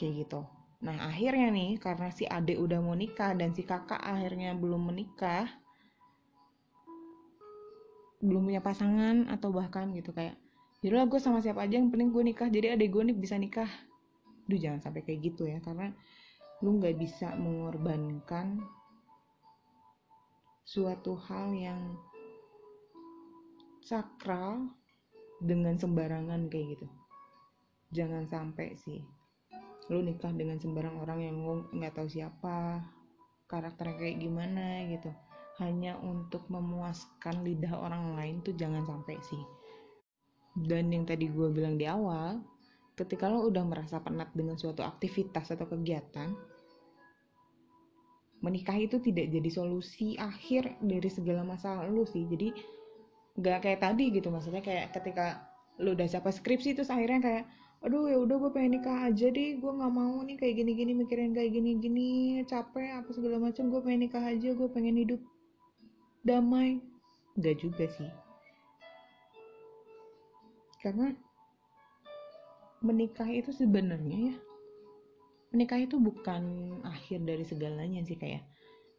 kayak 0.00 0.24
gitu. 0.24 0.40
Nah 0.80 0.96
akhirnya 1.04 1.52
nih 1.52 1.76
karena 1.76 2.08
si 2.08 2.24
adik 2.24 2.56
udah 2.56 2.80
mau 2.80 2.96
nikah 2.96 3.36
dan 3.36 3.52
si 3.52 3.60
kakak 3.60 4.00
akhirnya 4.00 4.56
belum 4.56 4.88
menikah 4.88 5.44
belum 8.20 8.52
punya 8.52 8.60
pasangan 8.60 9.28
atau 9.32 9.48
bahkan 9.48 9.92
gitu 9.96 10.12
kayak 10.12 10.36
yaudah 10.80 11.08
gue 11.08 11.20
sama 11.20 11.44
siapa 11.44 11.64
aja 11.64 11.76
yang 11.76 11.92
penting 11.92 12.08
gue 12.08 12.24
nikah 12.24 12.48
jadi 12.48 12.76
adek 12.76 12.88
gue 12.92 13.02
nih 13.12 13.16
bisa 13.16 13.36
nikah. 13.36 13.68
Duh 14.48 14.56
jangan 14.60 14.80
sampai 14.80 15.04
kayak 15.04 15.20
gitu 15.32 15.48
ya 15.48 15.60
karena 15.60 15.92
lu 16.60 16.76
nggak 16.76 16.96
bisa 17.00 17.32
mengorbankan 17.36 18.60
suatu 20.64 21.16
hal 21.16 21.52
yang 21.56 21.80
sakral 23.80 24.68
dengan 25.40 25.80
sembarangan 25.80 26.52
kayak 26.52 26.76
gitu. 26.76 26.86
Jangan 27.90 28.28
sampai 28.28 28.76
sih 28.76 29.00
lu 29.90 30.06
nikah 30.06 30.30
dengan 30.30 30.54
sembarang 30.54 31.02
orang 31.02 31.18
yang 31.18 31.36
lu 31.42 31.66
nggak 31.74 31.98
tahu 31.98 32.06
siapa 32.06 32.78
karakternya 33.50 33.98
kayak 33.98 34.16
gimana 34.22 34.86
gitu 34.86 35.10
hanya 35.60 36.00
untuk 36.00 36.42
memuaskan 36.48 37.44
lidah 37.44 37.76
orang 37.76 38.16
lain 38.16 38.36
tuh 38.40 38.56
jangan 38.56 38.82
sampai 38.88 39.20
sih. 39.22 39.42
Dan 40.56 40.90
yang 40.90 41.06
tadi 41.06 41.30
gue 41.30 41.48
bilang 41.52 41.78
di 41.78 41.86
awal 41.86 42.42
ketika 42.98 43.30
lo 43.30 43.48
udah 43.48 43.64
merasa 43.64 44.02
penat 44.02 44.28
dengan 44.34 44.58
suatu 44.58 44.84
aktivitas 44.84 45.54
atau 45.54 45.64
kegiatan 45.64 46.36
menikah 48.40 48.76
itu 48.76 49.00
tidak 49.00 49.28
jadi 49.32 49.50
solusi 49.52 50.16
akhir 50.16 50.80
dari 50.80 51.08
segala 51.12 51.44
masalah 51.44 51.86
lo 51.86 52.08
sih. 52.08 52.24
Jadi 52.24 52.56
nggak 53.36 53.58
kayak 53.62 53.80
tadi 53.80 54.10
gitu 54.10 54.28
maksudnya 54.32 54.64
kayak 54.64 54.92
ketika 54.96 55.44
lo 55.80 55.96
udah 55.96 56.08
capek 56.08 56.32
skripsi 56.34 56.76
terus 56.76 56.92
akhirnya 56.92 57.20
kayak 57.22 57.44
aduh 57.80 58.12
ya 58.12 58.20
udah 58.20 58.36
gue 58.36 58.50
pengen 58.52 58.76
nikah 58.76 59.08
aja 59.08 59.32
deh 59.32 59.56
gue 59.56 59.72
nggak 59.72 59.94
mau 59.96 60.20
nih 60.20 60.36
kayak 60.36 60.54
gini 60.60 60.72
gini 60.76 60.92
mikirin 60.92 61.32
kayak 61.32 61.56
gini 61.56 61.80
gini 61.80 62.08
capek 62.44 63.00
apa 63.00 63.08
segala 63.16 63.40
macam 63.40 63.72
gue 63.72 63.80
pengen 63.80 64.00
nikah 64.04 64.20
aja 64.20 64.52
gue 64.52 64.68
pengen 64.68 65.00
hidup 65.00 65.20
damai. 66.22 66.80
Nggak 67.36 67.56
juga 67.60 67.84
sih. 67.88 68.10
Karena 70.80 71.12
menikah 72.80 73.28
itu 73.28 73.52
sebenarnya 73.52 74.32
ya 74.32 74.36
menikah 75.50 75.76
itu 75.76 75.98
bukan 76.00 76.42
akhir 76.86 77.26
dari 77.26 77.44
segalanya 77.44 78.00
sih 78.06 78.16
kayak 78.16 78.46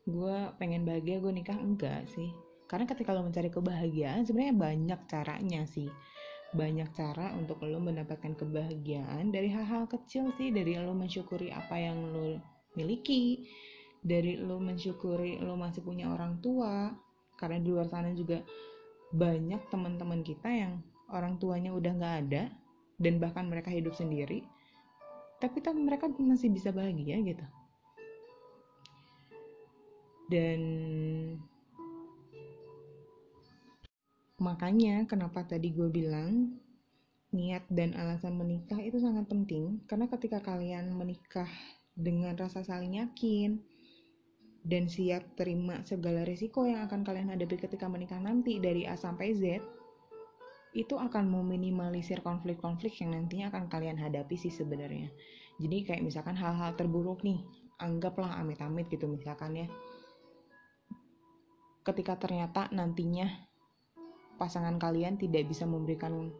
gue 0.06 0.38
pengen 0.60 0.84
bahagia 0.84 1.24
gue 1.24 1.32
nikah 1.32 1.56
enggak 1.58 2.06
sih. 2.12 2.30
Karena 2.68 2.88
ketika 2.88 3.12
lo 3.12 3.24
mencari 3.24 3.52
kebahagiaan 3.52 4.24
sebenarnya 4.24 4.56
banyak 4.56 5.00
caranya 5.08 5.62
sih. 5.68 5.88
Banyak 6.52 6.92
cara 6.92 7.32
untuk 7.40 7.64
lo 7.64 7.80
mendapatkan 7.80 8.36
kebahagiaan 8.36 9.32
dari 9.32 9.48
hal-hal 9.48 9.88
kecil 9.88 10.36
sih 10.36 10.52
dari 10.52 10.76
lo 10.76 10.92
mensyukuri 10.92 11.48
apa 11.52 11.76
yang 11.80 12.12
lo 12.12 12.40
miliki 12.76 13.48
dari 14.04 14.36
lo 14.36 14.60
mensyukuri 14.60 15.40
lo 15.40 15.56
masih 15.56 15.80
punya 15.86 16.12
orang 16.12 16.44
tua 16.44 16.92
karena 17.42 17.58
di 17.58 17.74
luar 17.74 17.90
sana 17.90 18.14
juga 18.14 18.46
banyak 19.12 19.68
teman-teman 19.74 20.22
kita 20.22 20.48
yang 20.48 20.80
orang 21.10 21.42
tuanya 21.42 21.74
udah 21.74 21.92
nggak 21.98 22.16
ada 22.30 22.44
dan 23.02 23.18
bahkan 23.18 23.50
mereka 23.50 23.74
hidup 23.74 23.98
sendiri 23.98 24.46
tapi 25.42 25.58
tapi 25.58 25.82
mereka 25.82 26.06
masih 26.22 26.54
bisa 26.54 26.70
bahagia 26.70 27.18
gitu. 27.26 27.46
Dan 30.30 30.62
makanya 34.38 35.10
kenapa 35.10 35.44
tadi 35.44 35.74
gue 35.74 35.90
bilang 35.90 36.56
niat 37.34 37.66
dan 37.74 37.98
alasan 37.98 38.38
menikah 38.38 38.80
itu 38.80 39.02
sangat 39.02 39.28
penting 39.28 39.82
karena 39.90 40.06
ketika 40.08 40.40
kalian 40.42 40.94
menikah 40.94 41.50
dengan 41.98 42.34
rasa 42.38 42.64
saling 42.64 43.02
yakin 43.02 43.60
dan 44.62 44.86
siap 44.86 45.26
terima 45.34 45.82
segala 45.82 46.22
risiko 46.22 46.70
yang 46.70 46.86
akan 46.86 47.02
kalian 47.02 47.34
hadapi 47.34 47.58
ketika 47.58 47.90
menikah 47.90 48.22
nanti 48.22 48.62
dari 48.62 48.86
A 48.86 48.94
sampai 48.94 49.34
Z 49.34 49.62
itu 50.72 50.96
akan 50.96 51.28
meminimalisir 51.28 52.24
konflik-konflik 52.24 52.96
yang 53.04 53.12
nantinya 53.12 53.52
akan 53.52 53.68
kalian 53.68 54.00
hadapi 54.00 54.40
sih 54.40 54.54
sebenarnya. 54.54 55.12
Jadi 55.60 55.84
kayak 55.84 56.04
misalkan 56.06 56.40
hal-hal 56.40 56.72
terburuk 56.80 57.28
nih, 57.28 57.44
anggaplah 57.76 58.40
amit-amit 58.40 58.88
gitu 58.88 59.12
misalkan 59.12 59.68
ya. 59.68 59.68
Ketika 61.84 62.16
ternyata 62.16 62.72
nantinya 62.72 63.28
pasangan 64.40 64.80
kalian 64.80 65.20
tidak 65.20 65.50
bisa 65.52 65.68
memberikan 65.68 66.32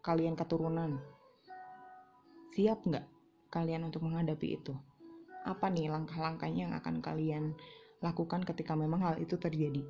kalian 0.00 0.38
keturunan, 0.38 0.96
siap 2.56 2.80
nggak 2.80 3.04
kalian 3.52 3.84
untuk 3.84 4.08
menghadapi 4.08 4.56
itu? 4.56 4.72
Apa 5.46 5.70
nih 5.70 5.86
langkah-langkahnya 5.86 6.66
yang 6.66 6.74
akan 6.74 6.98
kalian 6.98 7.54
lakukan 8.02 8.42
ketika 8.42 8.74
memang 8.74 8.98
hal 9.06 9.14
itu 9.22 9.38
terjadi? 9.38 9.86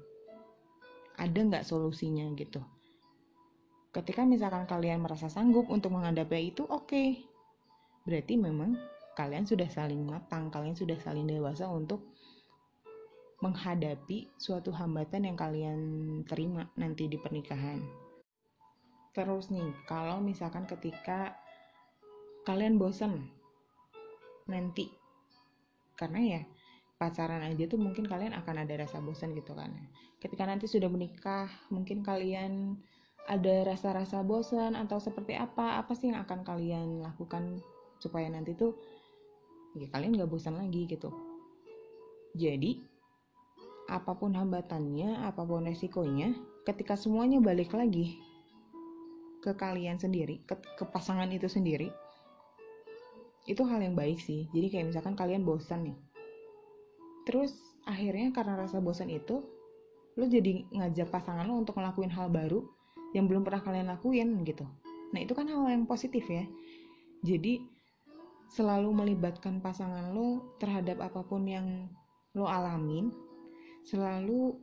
Ada 1.17 1.41
nggak 1.41 1.65
solusinya 1.65 2.29
gitu? 2.37 2.61
Ketika 3.97 4.29
misalkan 4.29 4.69
kalian 4.69 5.01
merasa 5.01 5.33
sanggup 5.33 5.73
untuk 5.73 5.97
menghadapi 5.97 6.53
itu, 6.53 6.69
oke. 6.69 6.85
Okay. 6.85 7.25
Berarti 8.05 8.37
memang 8.37 8.77
kalian 9.17 9.49
sudah 9.49 9.73
saling 9.73 10.05
matang, 10.05 10.53
kalian 10.53 10.77
sudah 10.77 11.01
saling 11.01 11.25
dewasa 11.25 11.65
untuk 11.65 12.05
menghadapi 13.41 14.29
suatu 14.37 14.69
hambatan 14.77 15.33
yang 15.33 15.37
kalian 15.41 15.81
terima 16.29 16.69
nanti 16.77 17.09
di 17.09 17.17
pernikahan. 17.17 17.81
Terus 19.17 19.49
nih, 19.49 19.73
kalau 19.89 20.21
misalkan 20.21 20.69
ketika 20.69 21.33
kalian 22.45 22.77
bosan 22.77 23.33
nanti, 24.45 24.93
karena 25.97 26.21
ya 26.21 26.43
pacaran 26.97 27.45
aja 27.45 27.69
tuh 27.69 27.77
mungkin 27.77 28.09
kalian 28.09 28.33
akan 28.33 28.65
ada 28.65 28.87
rasa 28.87 29.01
bosan 29.03 29.37
gitu 29.37 29.53
kan. 29.53 29.73
Ketika 30.17 30.49
nanti 30.49 30.65
sudah 30.65 30.89
menikah, 30.89 31.49
mungkin 31.69 32.01
kalian 32.01 32.81
ada 33.27 33.67
rasa-rasa 33.67 34.23
bosan 34.23 34.79
atau 34.79 35.03
seperti 35.03 35.35
apa 35.35 35.83
apa 35.83 35.93
sih 35.99 36.15
yang 36.15 36.23
akan 36.23 36.47
kalian 36.47 37.03
lakukan 37.03 37.59
supaya 37.99 38.31
nanti 38.31 38.55
tuh 38.55 38.79
ya 39.75 39.91
kalian 39.91 40.15
gak 40.17 40.31
bosan 40.31 40.57
lagi 40.57 40.87
gitu 40.87 41.11
jadi 42.39 42.79
apa 43.91 44.15
pun 44.15 44.35
hambatannya 44.35 45.27
apa 45.27 45.43
pun 45.43 45.67
resikonya 45.67 46.35
ketika 46.67 46.95
semuanya 46.95 47.43
balik 47.43 47.75
lagi 47.75 48.19
ke 49.43 49.55
kalian 49.55 49.99
sendiri 49.99 50.43
ke, 50.47 50.59
ke 50.59 50.85
pasangan 50.91 51.31
itu 51.31 51.47
sendiri 51.47 51.91
itu 53.47 53.63
hal 53.63 53.79
yang 53.83 53.95
baik 53.95 54.19
sih. 54.19 54.51
Jadi 54.51 54.67
kayak 54.71 54.87
misalkan 54.93 55.15
kalian 55.15 55.47
bosan 55.47 55.87
nih. 55.87 55.97
Terus 57.27 57.55
akhirnya 57.87 58.35
karena 58.35 58.59
rasa 58.59 58.83
bosan 58.83 59.11
itu 59.11 59.43
lo 60.17 60.25
jadi 60.27 60.67
ngajak 60.73 61.11
pasangan 61.13 61.47
lo 61.47 61.59
untuk 61.61 61.79
ngelakuin 61.79 62.11
hal 62.11 62.31
baru 62.31 62.67
yang 63.15 63.31
belum 63.31 63.47
pernah 63.47 63.63
kalian 63.63 63.87
lakuin 63.91 64.43
gitu. 64.43 64.67
Nah 65.15 65.21
itu 65.23 65.33
kan 65.33 65.47
hal 65.47 65.67
yang 65.71 65.87
positif 65.87 66.27
ya. 66.27 66.43
Jadi 67.23 67.63
selalu 68.51 68.91
melibatkan 68.95 69.59
pasangan 69.59 70.15
lo 70.15 70.55
terhadap 70.63 71.03
apa 71.03 71.23
pun 71.27 71.47
yang 71.47 71.91
lo 72.37 72.47
alamin 72.47 73.11
selalu 73.87 74.55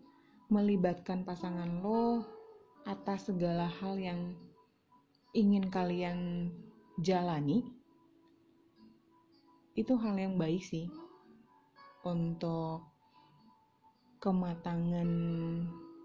melibatkan 0.52 1.24
pasangan 1.24 1.80
lo 1.80 2.24
atas 2.84 3.32
segala 3.32 3.68
hal 3.80 3.96
yang 3.96 4.36
ingin 5.32 5.72
kalian 5.72 6.52
jalani 7.00 7.64
itu 9.74 9.94
hal 9.98 10.16
yang 10.18 10.38
baik 10.38 10.62
sih. 10.62 10.90
Untuk 12.06 12.86
kematangan 14.22 15.10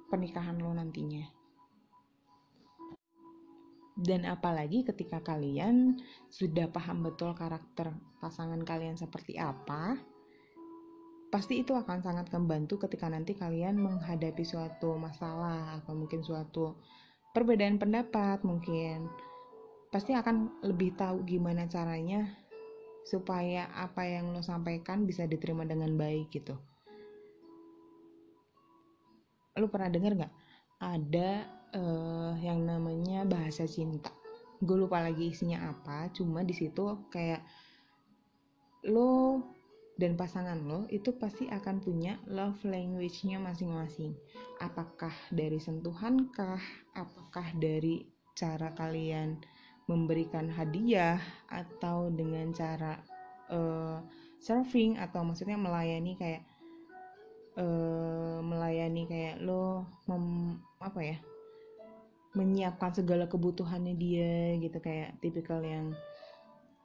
pernikahan 0.08 0.58
lo 0.58 0.72
nantinya. 0.72 1.26
Dan 3.98 4.26
apalagi 4.30 4.86
ketika 4.86 5.18
kalian 5.20 5.98
sudah 6.30 6.70
paham 6.70 7.02
betul 7.02 7.34
karakter 7.34 7.90
pasangan 8.22 8.62
kalian 8.62 8.94
seperti 8.94 9.34
apa 9.38 9.98
pasti 11.28 11.60
itu 11.60 11.76
akan 11.76 12.00
sangat 12.00 12.32
membantu 12.32 12.80
ketika 12.88 13.04
nanti 13.12 13.36
kalian 13.36 13.76
menghadapi 13.76 14.40
suatu 14.48 14.96
masalah 14.96 15.76
atau 15.82 15.92
mungkin 15.92 16.24
suatu 16.24 16.80
perbedaan 17.36 17.76
pendapat 17.76 18.40
mungkin 18.48 19.12
pasti 19.92 20.16
akan 20.16 20.64
lebih 20.64 20.96
tahu 20.96 21.28
gimana 21.28 21.68
caranya 21.68 22.32
supaya 23.08 23.72
apa 23.72 24.04
yang 24.04 24.36
lo 24.36 24.44
sampaikan 24.44 25.08
bisa 25.08 25.24
diterima 25.24 25.64
dengan 25.64 25.96
baik 25.96 26.28
gitu 26.28 26.52
lo 29.56 29.66
pernah 29.72 29.88
dengar 29.88 30.12
nggak 30.12 30.34
ada 30.78 31.30
uh, 31.72 32.32
yang 32.44 32.68
namanya 32.68 33.24
bahasa 33.24 33.64
cinta 33.64 34.12
gue 34.60 34.76
lupa 34.76 35.00
lagi 35.00 35.32
isinya 35.32 35.72
apa 35.72 36.12
cuma 36.12 36.44
di 36.44 36.52
situ 36.52 37.08
kayak 37.08 37.40
lo 38.86 39.40
dan 39.98 40.14
pasangan 40.14 40.62
lo 40.62 40.86
itu 40.94 41.10
pasti 41.18 41.50
akan 41.50 41.82
punya 41.82 42.22
love 42.30 42.62
language-nya 42.62 43.42
masing-masing. 43.42 44.14
Apakah 44.62 45.10
dari 45.34 45.58
sentuhan 45.58 46.30
kah? 46.30 46.62
Apakah 46.94 47.50
dari 47.58 48.06
cara 48.38 48.70
kalian 48.78 49.42
memberikan 49.88 50.52
hadiah 50.52 51.16
atau 51.48 52.12
dengan 52.12 52.52
cara 52.52 53.00
uh, 53.48 54.04
surfing 54.38 55.00
atau 55.00 55.24
maksudnya 55.24 55.56
melayani 55.56 56.14
kayak 56.14 56.44
uh, 57.56 58.38
melayani 58.44 59.08
kayak 59.08 59.40
lo 59.42 59.88
mem, 60.06 60.56
apa 60.78 61.00
ya 61.00 61.18
menyiapkan 62.36 62.92
segala 62.92 63.24
kebutuhannya 63.26 63.96
dia 63.96 64.60
gitu. 64.60 64.78
Kayak 64.78 65.16
tipikal 65.24 65.64
yang 65.64 65.96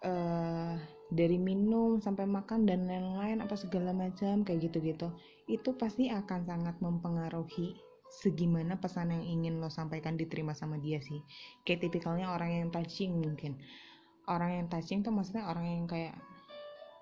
uh, 0.07 0.79
dari 1.11 1.35
minum 1.37 1.99
sampai 1.99 2.23
makan 2.25 2.65
dan 2.65 2.87
lain-lain 2.87 3.43
apa 3.43 3.53
segala 3.59 3.91
macam 3.91 4.47
kayak 4.47 4.71
gitu-gitu. 4.71 5.11
Itu 5.45 5.75
pasti 5.75 6.07
akan 6.07 6.47
sangat 6.47 6.79
mempengaruhi 6.79 7.82
segimana 8.13 8.77
pesan 8.77 9.09
yang 9.09 9.25
ingin 9.25 9.57
lo 9.57 9.73
sampaikan 9.73 10.13
diterima 10.13 10.53
sama 10.53 10.77
dia 10.77 11.01
sih. 11.01 11.25
Kayak 11.65 11.89
tipikalnya 11.89 12.29
orang 12.29 12.53
yang 12.53 12.67
touching 12.69 13.17
mungkin. 13.17 13.57
Orang 14.29 14.53
yang 14.53 14.67
touching 14.69 15.01
tuh 15.01 15.09
maksudnya 15.09 15.49
orang 15.49 15.65
yang 15.65 15.85
kayak 15.89 16.13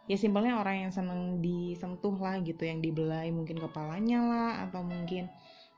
ya 0.10 0.17
simpelnya 0.17 0.58
orang 0.58 0.88
yang 0.88 0.91
seneng 0.91 1.43
disentuh 1.43 2.15
lah 2.17 2.39
gitu 2.41 2.65
yang 2.65 2.82
dibelai 2.82 3.30
mungkin 3.30 3.60
kepalanya 3.60 4.19
lah 4.24 4.52
atau 4.67 4.82
mungkin 4.82 5.30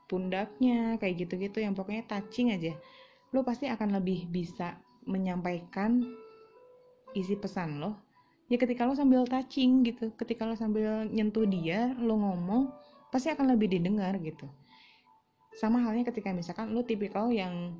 pundaknya 0.08 0.96
kayak 0.96 1.26
gitu-gitu 1.26 1.60
yang 1.60 1.74
pokoknya 1.74 2.06
touching 2.06 2.54
aja. 2.54 2.72
Lo 3.34 3.42
pasti 3.42 3.66
akan 3.66 3.98
lebih 3.98 4.30
bisa 4.30 4.78
menyampaikan 5.04 6.00
isi 7.12 7.34
pesan 7.34 7.82
lo. 7.82 7.98
Ya 8.46 8.56
ketika 8.60 8.86
lo 8.86 8.94
sambil 8.94 9.26
touching 9.26 9.82
gitu 9.82 10.14
ketika 10.14 10.46
lo 10.46 10.54
sambil 10.54 11.08
nyentuh 11.10 11.44
dia 11.48 11.92
lo 11.98 12.14
ngomong 12.16 12.70
pasti 13.08 13.32
akan 13.32 13.56
lebih 13.56 13.72
didengar 13.78 14.18
gitu 14.20 14.44
sama 15.54 15.82
halnya 15.82 16.06
ketika 16.10 16.34
misalkan 16.34 16.74
lo 16.74 16.82
tipikal 16.82 17.30
yang 17.30 17.78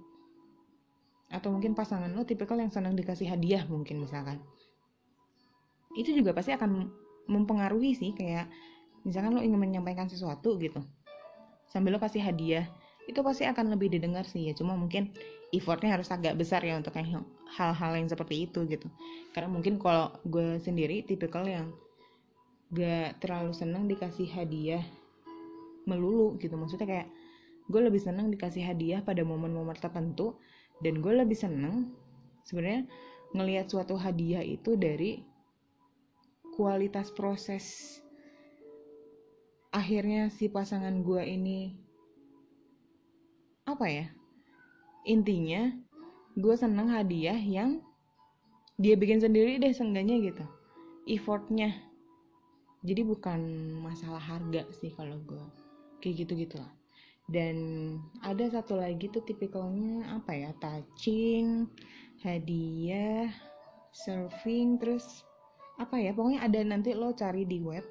atau 1.32 1.50
mungkin 1.50 1.74
pasangan 1.74 2.12
lo 2.14 2.22
tipikal 2.22 2.54
yang 2.60 2.70
senang 2.70 2.94
dikasih 2.94 3.26
hadiah 3.26 3.66
mungkin 3.66 4.02
misalkan. 4.02 4.38
Itu 5.94 6.14
juga 6.14 6.34
pasti 6.34 6.54
akan 6.54 6.90
mempengaruhi 7.26 7.96
sih 7.96 8.14
kayak 8.14 8.46
misalkan 9.02 9.34
lo 9.34 9.40
ingin 9.42 9.58
menyampaikan 9.58 10.06
sesuatu 10.06 10.56
gitu 10.60 10.80
sambil 11.74 11.96
lo 11.96 12.00
kasih 12.00 12.22
hadiah 12.22 12.70
itu 13.04 13.20
pasti 13.20 13.44
akan 13.44 13.74
lebih 13.76 13.92
didengar 13.92 14.24
sih 14.24 14.48
ya. 14.48 14.52
Cuma 14.56 14.78
mungkin 14.78 15.12
effortnya 15.52 15.92
harus 15.92 16.08
agak 16.08 16.38
besar 16.40 16.64
ya 16.64 16.78
untuk 16.80 16.96
hal-hal 16.96 17.92
yang 17.92 18.08
seperti 18.08 18.48
itu 18.48 18.64
gitu. 18.64 18.88
Karena 19.36 19.52
mungkin 19.52 19.76
kalau 19.76 20.08
gue 20.24 20.56
sendiri 20.62 21.04
tipikal 21.04 21.44
yang 21.44 21.68
gak 22.72 23.20
terlalu 23.20 23.52
seneng 23.52 23.84
dikasih 23.86 24.30
hadiah 24.32 24.80
melulu 25.84 26.40
gitu. 26.40 26.56
Maksudnya 26.56 26.88
kayak 26.88 27.08
gue 27.68 27.80
lebih 27.80 28.00
seneng 28.00 28.28
dikasih 28.28 28.64
hadiah 28.64 29.00
pada 29.00 29.24
momen-momen 29.24 29.76
tertentu 29.76 30.36
dan 30.84 31.00
gue 31.00 31.12
lebih 31.12 31.36
seneng 31.36 31.92
sebenarnya 32.44 32.84
ngelihat 33.32 33.66
suatu 33.72 33.96
hadiah 33.96 34.44
itu 34.44 34.76
dari 34.76 35.24
kualitas 36.54 37.10
proses 37.10 37.98
akhirnya 39.74 40.30
si 40.30 40.46
pasangan 40.46 41.02
gue 41.02 41.22
ini 41.24 41.74
apa 43.64 43.86
ya 43.88 44.06
intinya 45.08 45.72
gue 46.36 46.54
seneng 46.54 46.92
hadiah 46.92 47.36
yang 47.38 47.80
dia 48.74 48.98
bikin 48.98 49.22
sendiri 49.22 49.62
deh 49.62 49.70
seenggaknya 49.70 50.18
gitu 50.20 50.44
effortnya. 51.04 51.72
Jadi 52.84 53.00
bukan 53.00 53.40
masalah 53.80 54.20
harga 54.20 54.68
sih 54.76 54.92
kalau 54.92 55.16
gue 55.24 55.44
kayak 56.04 56.28
gitu 56.28 56.36
gitulah 56.36 56.68
dan 57.28 57.56
ada 58.20 58.44
satu 58.52 58.76
lagi 58.76 59.08
tuh 59.08 59.24
tipikalnya 59.24 60.20
apa 60.20 60.32
ya 60.36 60.50
touching 60.60 61.64
hadiah 62.20 63.32
surfing 63.96 64.76
terus 64.76 65.24
apa 65.80 65.96
ya 65.98 66.12
pokoknya 66.12 66.44
ada 66.44 66.60
nanti 66.62 66.92
lo 66.92 67.16
cari 67.16 67.48
di 67.48 67.58
web 67.64 67.82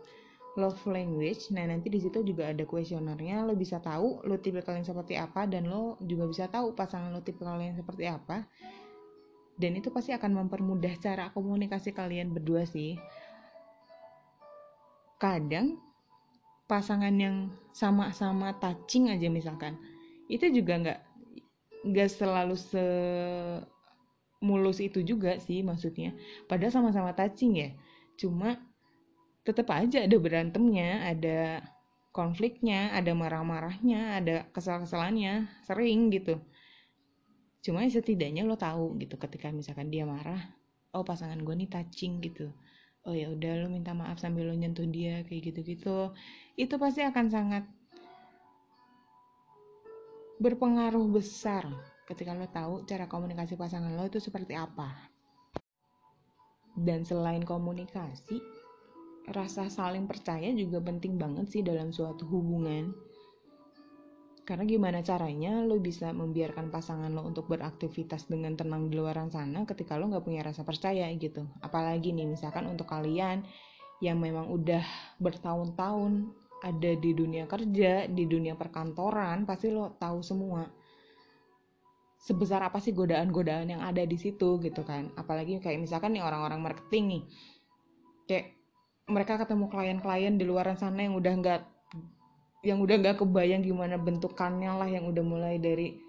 love 0.53 0.81
language. 0.85 1.49
Nah, 1.49 1.65
nanti 1.65 1.89
di 1.89 1.97
situ 1.97 2.21
juga 2.21 2.53
ada 2.53 2.63
kuesionernya. 2.65 3.45
Lo 3.45 3.57
bisa 3.57 3.81
tahu 3.81 4.21
lo 4.25 4.37
tipe 4.37 4.61
kalian 4.61 4.85
seperti 4.85 5.17
apa 5.17 5.49
dan 5.49 5.65
lo 5.69 5.97
juga 6.05 6.29
bisa 6.29 6.45
tahu 6.45 6.77
pasangan 6.77 7.09
lo 7.09 7.25
tipe 7.25 7.41
kalian 7.41 7.73
seperti 7.73 8.05
apa. 8.05 8.45
Dan 9.53 9.77
itu 9.77 9.93
pasti 9.93 10.13
akan 10.13 10.45
mempermudah 10.45 10.97
cara 10.97 11.29
komunikasi 11.33 11.93
kalian 11.93 12.33
berdua 12.33 12.65
sih. 12.65 12.97
Kadang 15.21 15.77
pasangan 16.73 17.13
yang 17.13 17.53
sama-sama 17.69 18.57
touching 18.57 19.13
aja 19.13 19.29
misalkan, 19.29 19.77
itu 20.25 20.49
juga 20.49 20.73
nggak 20.81 20.99
nggak 21.93 22.09
selalu 22.09 22.57
se 22.57 22.85
mulus 24.41 24.81
itu 24.81 25.05
juga 25.05 25.37
sih 25.37 25.61
maksudnya. 25.61 26.17
Padahal 26.49 26.73
sama-sama 26.73 27.13
touching 27.13 27.53
ya. 27.61 27.69
Cuma 28.17 28.57
tetap 29.43 29.67
aja 29.75 30.07
ada 30.07 30.17
berantemnya 30.17 31.03
ada 31.03 31.59
konfliknya 32.15 32.95
ada 32.95 33.11
marah-marahnya 33.11 34.23
ada 34.23 34.35
kesal-kesalannya 34.55 35.51
sering 35.67 36.07
gitu 36.15 36.39
cuma 37.63 37.83
setidaknya 37.87 38.47
lo 38.47 38.55
tahu 38.55 38.95
gitu 39.03 39.19
ketika 39.19 39.51
misalkan 39.51 39.91
dia 39.91 40.07
marah 40.07 40.39
oh 40.95 41.03
pasangan 41.03 41.41
gue 41.43 41.55
nih 41.59 41.67
touching 41.67 42.23
gitu 42.23 42.53
oh 43.03 43.15
ya 43.15 43.27
udah 43.31 43.63
lo 43.63 43.67
minta 43.67 43.91
maaf 43.91 44.19
sambil 44.19 44.47
lo 44.47 44.55
nyentuh 44.55 44.87
dia 44.87 45.23
kayak 45.27 45.51
gitu-gitu 45.51 46.11
itu 46.55 46.73
pasti 46.79 47.03
akan 47.03 47.25
sangat 47.27 47.63
berpengaruh 50.39 51.07
besar 51.11 51.67
ketika 52.07 52.35
lo 52.35 52.47
tahu 52.47 52.83
cara 52.87 53.07
komunikasi 53.07 53.55
pasangan 53.55 53.95
lo 53.95 54.07
itu 54.07 54.19
seperti 54.19 54.55
apa 54.55 55.11
dan 56.73 57.05
selain 57.05 57.45
komunikasi 57.45 58.41
rasa 59.31 59.71
saling 59.71 60.03
percaya 60.03 60.51
juga 60.51 60.83
penting 60.83 61.15
banget 61.15 61.47
sih 61.47 61.61
dalam 61.63 61.95
suatu 61.95 62.27
hubungan. 62.27 62.91
Karena 64.43 64.67
gimana 64.67 64.99
caranya 64.99 65.63
lo 65.63 65.79
bisa 65.79 66.11
membiarkan 66.11 66.67
pasangan 66.67 67.07
lo 67.15 67.23
untuk 67.23 67.47
beraktivitas 67.47 68.27
dengan 68.27 68.59
tenang 68.59 68.91
di 68.91 68.99
luar 68.99 69.15
sana 69.31 69.63
ketika 69.63 69.95
lo 69.95 70.11
nggak 70.11 70.25
punya 70.27 70.43
rasa 70.43 70.67
percaya 70.67 71.07
gitu. 71.15 71.47
Apalagi 71.63 72.11
nih 72.11 72.27
misalkan 72.27 72.67
untuk 72.67 72.91
kalian 72.91 73.47
yang 74.03 74.19
memang 74.19 74.51
udah 74.51 74.83
bertahun-tahun 75.23 76.27
ada 76.59 76.91
di 76.95 77.11
dunia 77.15 77.47
kerja, 77.47 78.07
di 78.11 78.23
dunia 78.27 78.55
perkantoran, 78.59 79.47
pasti 79.47 79.71
lo 79.71 79.95
tahu 79.95 80.19
semua 80.19 80.67
sebesar 82.23 82.63
apa 82.63 82.79
sih 82.79 82.95
godaan-godaan 82.95 83.67
yang 83.67 83.83
ada 83.83 84.03
di 84.03 84.15
situ 84.15 84.59
gitu 84.63 84.83
kan. 84.83 85.11
Apalagi 85.19 85.59
kayak 85.59 85.83
misalkan 85.83 86.15
nih 86.15 86.23
orang-orang 86.23 86.59
marketing 86.63 87.03
nih. 87.07 87.23
Kayak 88.27 88.45
mereka 89.11 89.39
ketemu 89.43 89.67
klien-klien 89.67 90.35
di 90.39 90.47
luar 90.47 90.71
sana 90.79 91.03
yang 91.03 91.19
udah 91.19 91.33
nggak 91.35 91.61
yang 92.63 92.79
udah 92.79 92.95
nggak 92.95 93.19
kebayang 93.19 93.61
gimana 93.61 93.99
bentukannya 93.99 94.71
lah 94.71 94.87
yang 94.87 95.03
udah 95.03 95.23
mulai 95.23 95.59
dari 95.59 95.99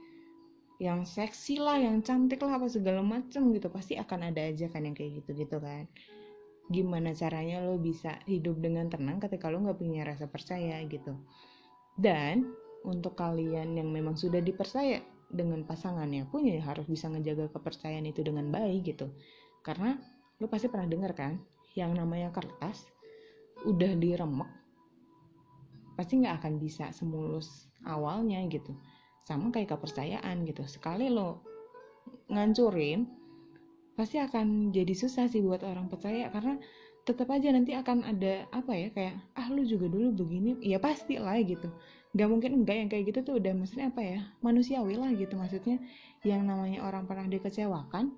yang 0.78 1.02
seksi 1.02 1.58
lah 1.58 1.78
yang 1.78 2.02
cantik 2.02 2.38
lah 2.42 2.62
apa 2.62 2.70
segala 2.70 3.02
macem 3.02 3.50
gitu. 3.50 3.66
Pasti 3.70 3.98
akan 3.98 4.30
ada 4.30 4.42
aja 4.42 4.70
kan 4.70 4.86
yang 4.86 4.94
kayak 4.94 5.22
gitu 5.22 5.46
gitu 5.46 5.58
kan. 5.58 5.90
Gimana 6.70 7.10
caranya 7.12 7.60
lo 7.60 7.76
bisa 7.76 8.22
hidup 8.30 8.62
dengan 8.62 8.86
tenang 8.86 9.18
ketika 9.18 9.50
lo 9.50 9.66
nggak 9.66 9.78
punya 9.78 10.06
rasa 10.06 10.30
percaya 10.30 10.78
gitu. 10.86 11.18
Dan 11.98 12.54
untuk 12.86 13.18
kalian 13.18 13.74
yang 13.74 13.90
memang 13.90 14.14
sudah 14.14 14.38
dipercaya 14.38 15.02
dengan 15.26 15.66
pasangannya 15.66 16.30
pun 16.30 16.46
ya 16.46 16.62
harus 16.62 16.86
bisa 16.86 17.10
ngejaga 17.10 17.50
kepercayaan 17.50 18.06
itu 18.06 18.22
dengan 18.22 18.50
baik 18.54 18.94
gitu. 18.94 19.10
Karena 19.66 19.98
lo 20.38 20.46
pasti 20.46 20.70
pernah 20.70 20.86
dengar 20.86 21.18
kan 21.18 21.34
yang 21.74 21.94
namanya 21.98 22.30
kertas 22.30 22.86
udah 23.66 23.98
diremek 23.98 24.63
pasti 25.94 26.18
nggak 26.18 26.42
akan 26.42 26.52
bisa 26.58 26.90
semulus 26.90 27.70
awalnya 27.86 28.42
gitu. 28.50 28.74
Sama 29.24 29.48
kayak 29.54 29.78
kepercayaan 29.78 30.44
gitu. 30.44 30.66
Sekali 30.66 31.08
lo 31.08 31.40
ngancurin 32.28 33.06
pasti 33.94 34.18
akan 34.18 34.74
jadi 34.74 34.90
susah 34.90 35.30
sih 35.30 35.40
buat 35.40 35.62
orang 35.62 35.86
percaya. 35.88 36.28
Karena 36.28 36.58
tetap 37.06 37.30
aja 37.30 37.52
nanti 37.54 37.72
akan 37.76 38.04
ada 38.04 38.48
apa 38.50 38.72
ya 38.74 38.88
kayak 38.90 39.14
ah 39.38 39.48
lu 39.48 39.62
juga 39.64 39.86
dulu 39.88 40.12
begini. 40.12 40.58
Ya 40.60 40.82
pasti 40.82 41.16
lah 41.16 41.38
gitu. 41.40 41.70
Nggak 42.14 42.28
mungkin 42.30 42.50
enggak 42.62 42.76
yang 42.78 42.88
kayak 42.90 43.04
gitu 43.14 43.20
tuh 43.26 43.34
udah 43.38 43.52
maksudnya 43.54 43.90
apa 43.90 44.02
ya 44.02 44.20
manusiawi 44.42 44.98
lah 44.98 45.10
gitu. 45.14 45.38
Maksudnya 45.38 45.78
yang 46.26 46.44
namanya 46.44 46.84
orang 46.84 47.06
pernah 47.06 47.24
dikecewakan 47.30 48.12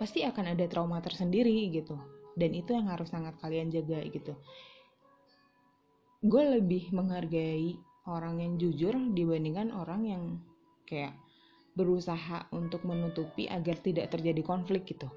pasti 0.00 0.24
akan 0.24 0.56
ada 0.56 0.64
trauma 0.70 1.02
tersendiri 1.02 1.68
gitu. 1.74 1.98
Dan 2.38 2.54
itu 2.54 2.72
yang 2.72 2.88
harus 2.88 3.10
sangat 3.10 3.36
kalian 3.42 3.68
jaga 3.68 4.00
gitu 4.06 4.38
gue 6.20 6.42
lebih 6.60 6.92
menghargai 6.92 7.80
orang 8.04 8.44
yang 8.44 8.52
jujur 8.60 8.92
dibandingkan 9.16 9.72
orang 9.72 10.02
yang 10.04 10.22
kayak 10.84 11.16
berusaha 11.72 12.44
untuk 12.52 12.84
menutupi 12.84 13.48
agar 13.48 13.80
tidak 13.80 14.12
terjadi 14.12 14.44
konflik 14.44 14.84
gitu. 14.84 15.08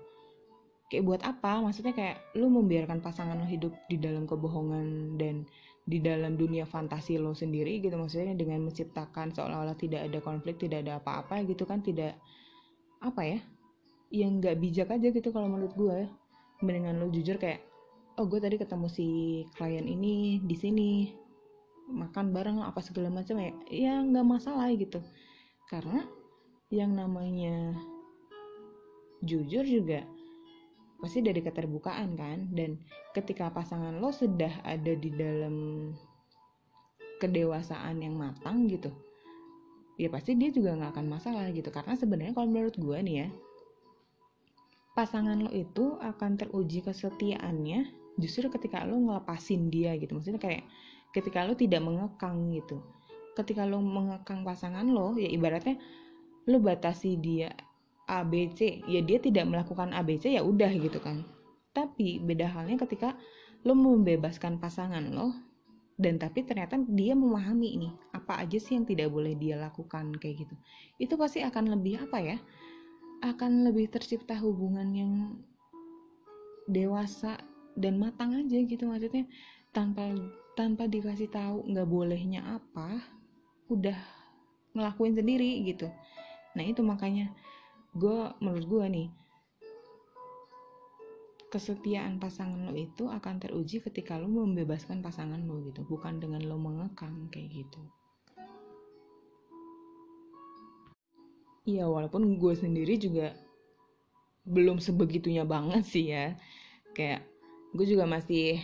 Kayak 0.87 1.03
buat 1.03 1.21
apa? 1.25 1.59
Maksudnya 1.59 1.91
kayak 1.91 2.37
lu 2.39 2.47
membiarkan 2.47 3.03
pasangan 3.03 3.35
lo 3.35 3.47
hidup 3.49 3.73
di 3.89 3.97
dalam 3.99 4.29
kebohongan 4.29 5.17
dan 5.19 5.43
di 5.83 5.99
dalam 5.99 6.39
dunia 6.39 6.63
fantasi 6.63 7.19
lo 7.19 7.35
sendiri 7.35 7.83
gitu. 7.83 7.97
Maksudnya 7.99 8.37
dengan 8.37 8.63
menciptakan 8.63 9.35
seolah-olah 9.35 9.75
tidak 9.75 10.07
ada 10.07 10.19
konflik 10.23 10.61
tidak 10.61 10.87
ada 10.87 11.03
apa-apa 11.03 11.43
gitu 11.43 11.67
kan 11.67 11.83
tidak 11.83 12.15
apa 13.03 13.21
ya? 13.25 13.39
Yang 14.13 14.31
nggak 14.39 14.55
bijak 14.61 14.87
aja 14.93 15.07
gitu 15.09 15.29
kalau 15.33 15.49
menurut 15.51 15.73
gue. 15.75 16.07
Mendingan 16.63 17.01
lo 17.01 17.11
jujur 17.11 17.35
kayak 17.41 17.72
oh 18.17 18.25
gue 18.29 18.37
tadi 18.37 18.61
ketemu 18.61 18.87
si 18.89 19.07
klien 19.57 19.85
ini 19.85 20.37
di 20.45 20.53
sini 20.53 20.89
makan 21.89 22.29
bareng 22.29 22.61
apa 22.61 22.79
segala 22.79 23.09
macam 23.09 23.41
ya 23.41 23.51
ya 23.67 23.93
nggak 24.05 24.27
masalah 24.27 24.69
gitu. 24.77 25.01
Karena 25.65 26.05
yang 26.69 26.93
namanya 26.93 27.73
jujur 29.25 29.65
juga 29.65 30.05
pasti 31.01 31.25
dari 31.25 31.41
keterbukaan 31.41 32.13
kan? 32.13 32.53
Dan 32.53 32.77
ketika 33.17 33.49
pasangan 33.49 33.97
lo 33.97 34.13
sudah 34.13 34.61
ada 34.61 34.93
di 34.93 35.09
dalam 35.09 35.89
kedewasaan 37.17 38.03
yang 38.03 38.19
matang 38.19 38.67
gitu 38.67 38.91
ya 39.95 40.09
pasti 40.09 40.33
dia 40.33 40.49
juga 40.49 40.73
nggak 40.73 40.91
akan 40.97 41.07
masalah 41.09 41.49
gitu. 41.49 41.69
Karena 41.73 41.93
sebenarnya 41.97 42.33
kalau 42.37 42.49
menurut 42.49 42.75
gue 42.77 42.97
nih 43.01 43.15
ya 43.25 43.27
pasangan 44.93 45.41
lo 45.41 45.49
itu 45.49 45.97
akan 45.97 46.37
teruji 46.37 46.85
kesetiaannya 46.85 48.02
justru 48.17 48.49
ketika 48.49 48.85
lo 48.85 48.97
ngelepasin 48.97 49.73
dia 49.73 49.97
gitu 49.97 50.13
maksudnya 50.17 50.41
kayak 50.41 50.63
ketika 51.13 51.45
lo 51.45 51.53
tidak 51.53 51.81
mengekang 51.85 52.49
gitu. 52.51 52.81
Ketika 53.37 53.65
lo 53.65 53.79
mengekang 53.79 54.41
pasangan 54.41 54.85
lo 54.85 55.13
ya 55.15 55.29
ibaratnya 55.29 55.77
lo 56.49 56.57
batasi 56.59 57.15
dia 57.21 57.53
ABC 58.09 58.83
ya 58.89 58.99
dia 58.99 59.21
tidak 59.21 59.47
melakukan 59.47 59.93
ABC 59.93 60.33
ya 60.33 60.41
udah 60.41 60.73
gitu 60.73 60.99
kan. 60.99 61.23
Tapi 61.71 62.19
beda 62.19 62.49
halnya 62.49 62.81
ketika 62.81 63.15
lo 63.63 63.77
membebaskan 63.77 64.59
pasangan 64.59 65.13
lo 65.13 65.33
dan 65.93 66.17
tapi 66.17 66.41
ternyata 66.41 66.81
dia 66.89 67.13
memahami 67.13 67.77
ini 67.77 67.89
apa 68.17 68.41
aja 68.41 68.57
sih 68.57 68.73
yang 68.73 68.85
tidak 68.89 69.13
boleh 69.13 69.37
dia 69.37 69.55
lakukan 69.55 70.13
kayak 70.17 70.45
gitu. 70.45 70.55
Itu 70.97 71.13
pasti 71.15 71.45
akan 71.45 71.77
lebih 71.77 72.09
apa 72.09 72.17
ya 72.19 72.37
akan 73.23 73.71
lebih 73.71 73.87
tercipta 73.87 74.35
hubungan 74.35 74.89
yang 74.91 75.13
dewasa 76.67 77.39
dan 77.73 77.97
matang 77.97 78.33
aja 78.37 78.57
gitu 78.57 78.83
maksudnya. 78.89 79.25
Tanpa 79.73 80.13
tanpa 80.53 80.85
dikasih 80.85 81.33
tahu 81.33 81.65
nggak 81.65 81.89
bolehnya 81.89 82.61
apa 82.61 83.01
udah 83.69 83.97
ngelakuin 84.77 85.17
sendiri 85.17 85.61
gitu. 85.65 85.89
Nah 86.53 86.63
itu 86.65 86.85
makanya 86.85 87.33
gue 87.93 88.33
menurut 88.41 88.65
gue 88.65 88.85
nih 88.89 89.07
kesetiaan 91.53 92.17
pasangan 92.17 92.65
lo 92.65 92.73
itu 92.73 93.05
akan 93.05 93.37
teruji 93.37 93.77
ketika 93.77 94.17
lo 94.17 94.25
membebaskan 94.25 95.05
pasangan 95.05 95.37
lo 95.45 95.61
gitu 95.69 95.85
bukan 95.85 96.17
dengan 96.17 96.41
lo 96.49 96.57
mengekang 96.57 97.29
kayak 97.29 97.61
gitu. 97.61 97.81
Iya 101.69 101.85
walaupun 101.85 102.41
gue 102.41 102.53
sendiri 102.57 102.97
juga 102.97 103.37
belum 104.43 104.81
sebegitunya 104.81 105.45
banget 105.45 105.85
sih 105.85 106.09
ya. 106.09 106.33
Kayak 106.97 107.32
gue 107.73 107.85
juga 107.89 108.05
masih 108.05 108.61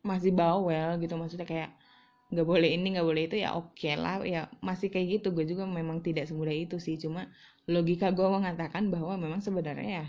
masih 0.00 0.32
bawel 0.32 0.96
gitu. 1.02 1.14
Maksudnya 1.18 1.44
kayak 1.44 1.70
nggak 2.30 2.46
boleh 2.46 2.70
ini 2.78 2.94
nggak 2.94 3.06
boleh 3.06 3.22
itu 3.26 3.36
ya 3.42 3.58
oke 3.58 3.74
okay 3.74 3.98
lah. 3.98 4.22
Ya 4.22 4.48
masih 4.62 4.88
kayak 4.88 5.20
gitu. 5.20 5.34
Gue 5.34 5.44
juga 5.44 5.66
memang 5.66 6.00
tidak 6.00 6.30
semudah 6.30 6.54
itu 6.54 6.78
sih. 6.78 6.96
Cuma 6.96 7.28
logika 7.68 8.10
gue 8.14 8.26
mengatakan 8.26 8.88
bahwa 8.88 9.14
memang 9.18 9.42
sebenarnya 9.42 10.04
ya 10.04 10.06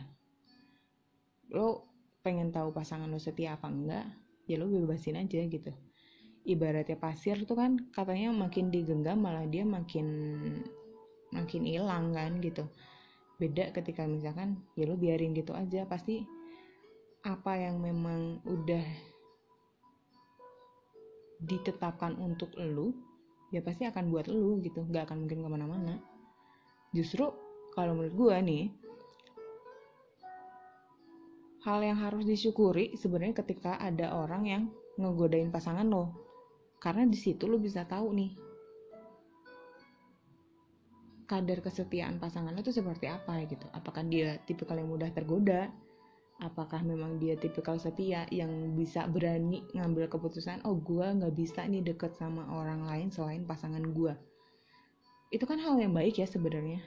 lo 1.52 1.84
pengen 2.24 2.48
tahu 2.50 2.72
pasangan 2.72 3.12
lo 3.12 3.20
setia 3.20 3.60
apa 3.60 3.68
enggak 3.68 4.08
ya 4.48 4.56
lo 4.56 4.72
bebasin 4.72 5.20
aja 5.20 5.44
gitu. 5.44 5.72
Ibaratnya 6.42 6.98
pasir 6.98 7.38
tuh 7.46 7.54
kan 7.60 7.78
katanya 7.94 8.34
makin 8.34 8.74
digenggam 8.74 9.22
malah 9.22 9.46
dia 9.46 9.62
makin 9.68 10.08
makin 11.36 11.64
hilang 11.68 12.16
kan 12.16 12.40
gitu. 12.40 12.66
Beda 13.38 13.70
ketika 13.76 14.08
misalkan 14.08 14.64
ya 14.80 14.88
lo 14.88 14.96
biarin 14.96 15.36
gitu 15.36 15.52
aja. 15.54 15.86
Pasti 15.86 16.26
apa 17.22 17.54
yang 17.54 17.78
memang 17.78 18.42
udah 18.50 18.86
ditetapkan 21.42 22.18
untuk 22.22 22.54
lo 22.58 22.94
ya 23.54 23.62
pasti 23.62 23.86
akan 23.86 24.10
buat 24.10 24.30
lo 24.30 24.58
gitu. 24.62 24.82
Nggak 24.86 25.10
akan 25.10 25.18
mungkin 25.26 25.40
ke 25.46 25.50
mana-mana. 25.50 25.96
Justru 26.96 27.30
kalau 27.78 27.94
menurut 27.98 28.16
gue 28.16 28.36
nih 28.42 28.64
hal 31.62 31.80
yang 31.86 32.02
harus 32.02 32.26
disyukuri 32.26 32.98
sebenarnya 32.98 33.46
ketika 33.46 33.78
ada 33.78 34.18
orang 34.18 34.44
yang 34.50 34.64
ngegodain 34.98 35.54
pasangan 35.54 35.86
lo. 35.86 36.16
Karena 36.82 37.06
di 37.06 37.18
situ 37.18 37.46
lo 37.46 37.62
bisa 37.62 37.86
tahu 37.86 38.18
nih 38.18 38.32
kadar 41.30 41.64
kesetiaan 41.64 42.18
pasangan 42.18 42.52
lo 42.52 42.66
itu 42.66 42.74
seperti 42.74 43.06
apa 43.06 43.46
gitu. 43.46 43.70
Apakah 43.78 44.02
dia 44.10 44.42
tipikal 44.50 44.82
yang 44.82 44.90
mudah 44.90 45.14
tergoda 45.14 45.70
apakah 46.42 46.82
memang 46.82 47.22
dia 47.22 47.38
tipikal 47.38 47.78
setia 47.78 48.26
yang 48.34 48.74
bisa 48.74 49.06
berani 49.06 49.62
ngambil 49.78 50.10
keputusan 50.10 50.66
oh 50.66 50.76
gue 50.76 51.06
nggak 51.06 51.38
bisa 51.38 51.64
nih 51.70 51.86
deket 51.86 52.18
sama 52.18 52.50
orang 52.50 52.84
lain 52.90 53.14
selain 53.14 53.46
pasangan 53.46 53.86
gue 53.94 54.18
itu 55.32 55.48
kan 55.48 55.58
hal 55.64 55.80
yang 55.80 55.96
baik 55.96 56.20
ya 56.20 56.28
sebenarnya. 56.28 56.84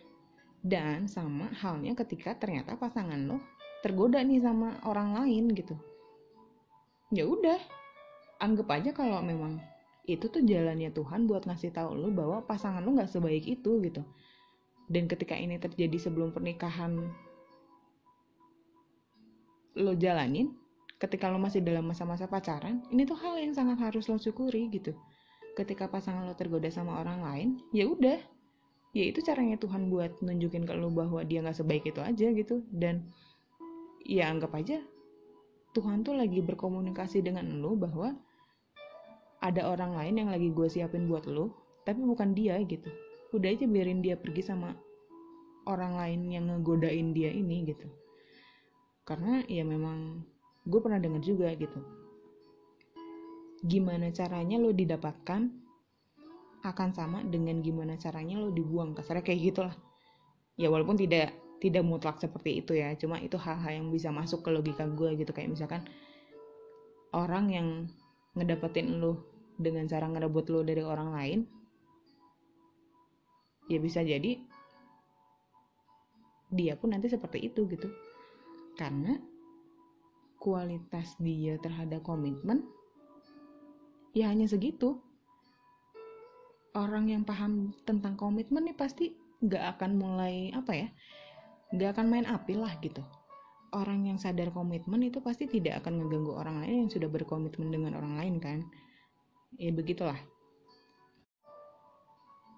Dan 0.61 1.09
sama 1.09 1.49
halnya 1.61 1.97
ketika 1.97 2.37
ternyata 2.37 2.77
pasangan 2.77 3.17
lo 3.25 3.41
tergoda 3.81 4.21
nih 4.21 4.41
sama 4.41 4.81
orang 4.85 5.17
lain 5.17 5.53
gitu. 5.57 5.77
Ya 7.13 7.25
udah 7.29 7.61
anggap 8.41 8.69
aja 8.73 8.91
kalau 8.93 9.21
memang 9.25 9.61
itu 10.05 10.29
tuh 10.29 10.45
jalannya 10.45 10.93
Tuhan 10.93 11.25
buat 11.25 11.49
ngasih 11.49 11.73
tahu 11.73 11.97
lo 11.97 12.09
bahwa 12.13 12.45
pasangan 12.45 12.85
lo 12.85 12.97
nggak 12.97 13.13
sebaik 13.13 13.45
itu 13.49 13.81
gitu. 13.81 14.05
Dan 14.89 15.09
ketika 15.09 15.33
ini 15.33 15.57
terjadi 15.57 15.97
sebelum 15.97 16.33
pernikahan 16.33 17.09
lo 19.75 19.93
jalanin 19.99 20.55
ketika 21.03 21.27
lo 21.27 21.43
masih 21.43 21.59
dalam 21.61 21.85
masa-masa 21.85 22.31
pacaran 22.31 22.87
ini 22.95 23.03
tuh 23.03 23.19
hal 23.19 23.35
yang 23.37 23.51
sangat 23.51 23.83
harus 23.83 24.07
lo 24.07 24.17
syukuri 24.17 24.71
gitu. 24.71 24.95
Ketika 25.59 25.91
pasangan 25.91 26.27
lo 26.27 26.35
tergoda 26.35 26.71
sama 26.71 27.03
orang 27.03 27.21
lain 27.23 27.49
ya 27.75 27.91
udah. 27.91 28.19
Ya 28.95 29.11
itu 29.11 29.19
caranya 29.27 29.59
Tuhan 29.59 29.91
buat 29.91 30.23
nunjukin 30.23 30.63
ke 30.63 30.75
lo 30.79 30.87
bahwa 30.87 31.27
dia 31.27 31.43
nggak 31.43 31.59
sebaik 31.59 31.83
itu 31.91 31.99
aja 31.99 32.31
gitu. 32.31 32.63
Dan 32.71 33.11
ya 34.07 34.31
anggap 34.31 34.55
aja 34.55 34.79
Tuhan 35.75 36.07
tuh 36.07 36.15
lagi 36.15 36.39
berkomunikasi 36.39 37.27
dengan 37.27 37.51
lo 37.59 37.75
bahwa 37.75 38.15
ada 39.43 39.67
orang 39.67 39.99
lain 39.99 40.15
yang 40.23 40.31
lagi 40.31 40.55
gue 40.55 40.71
siapin 40.71 41.11
buat 41.11 41.27
lo 41.27 41.51
tapi 41.83 42.01
bukan 42.07 42.33
dia 42.39 42.55
gitu. 42.63 42.87
Udah 43.35 43.51
aja 43.51 43.67
biarin 43.67 43.99
dia 43.99 44.15
pergi 44.15 44.47
sama 44.47 44.79
orang 45.67 45.99
lain 45.99 46.21
yang 46.31 46.45
ngegodain 46.47 47.11
dia 47.11 47.35
ini 47.35 47.67
gitu 47.67 48.04
karena 49.05 49.45
ya 49.49 49.65
memang 49.65 50.25
gue 50.65 50.81
pernah 50.81 51.01
dengar 51.01 51.21
juga 51.21 51.53
gitu. 51.53 51.81
Gimana 53.65 54.13
caranya 54.13 54.61
lo 54.61 54.73
didapatkan 54.73 55.49
akan 56.65 56.91
sama 56.97 57.21
dengan 57.25 57.61
gimana 57.61 57.97
caranya 58.01 58.41
lo 58.41 58.49
dibuang. 58.53 58.97
Kasarnya 58.97 59.25
kayak 59.25 59.41
gitulah. 59.53 59.77
Ya 60.57 60.73
walaupun 60.73 60.97
tidak 60.97 61.37
tidak 61.61 61.85
mutlak 61.85 62.21
seperti 62.21 62.65
itu 62.65 62.77
ya. 62.77 62.93
Cuma 62.97 63.21
itu 63.21 63.37
hal-hal 63.37 63.85
yang 63.85 63.89
bisa 63.93 64.09
masuk 64.09 64.45
ke 64.45 64.53
logika 64.53 64.89
gue 64.89 65.17
gitu. 65.21 65.33
Kayak 65.33 65.57
misalkan 65.57 65.85
orang 67.13 67.45
yang 67.53 67.69
ngedapetin 68.35 69.01
lo 69.01 69.23
dengan 69.55 69.87
cara 69.87 70.11
ngerebut 70.11 70.51
lo 70.51 70.61
dari 70.67 70.83
orang 70.83 71.15
lain 71.15 71.41
ya 73.71 73.79
bisa 73.81 74.05
jadi 74.05 74.37
dia 76.53 76.75
pun 76.77 76.93
nanti 76.93 77.09
seperti 77.09 77.49
itu 77.49 77.65
gitu 77.71 77.89
karena 78.75 79.19
kualitas 80.39 81.17
dia 81.23 81.57
terhadap 81.63 82.05
komitmen 82.05 82.67
ya 84.13 84.31
hanya 84.31 84.47
segitu. 84.47 85.01
Orang 86.75 87.07
yang 87.07 87.23
paham 87.23 87.71
tentang 87.87 88.19
komitmen 88.19 88.67
nih 88.67 88.75
pasti 88.75 89.15
nggak 89.39 89.79
akan 89.79 89.91
mulai 89.95 90.51
apa 90.51 90.73
ya 90.75 90.89
gak 91.75 91.99
akan 91.99 92.07
main 92.07 92.27
api 92.29 92.55
lah 92.55 92.71
gitu. 92.79 93.03
Orang 93.75 94.07
yang 94.07 94.23
sadar 94.23 94.55
komitmen 94.55 95.03
itu 95.03 95.19
pasti 95.19 95.51
tidak 95.51 95.83
akan 95.83 96.07
ngeganggu 96.07 96.31
orang 96.31 96.63
lain 96.63 96.87
yang 96.87 96.91
sudah 96.91 97.11
berkomitmen 97.11 97.75
dengan 97.75 97.99
orang 97.99 98.15
lain 98.23 98.35
kan. 98.39 98.59
Ya 99.59 99.75
begitulah. 99.75 100.19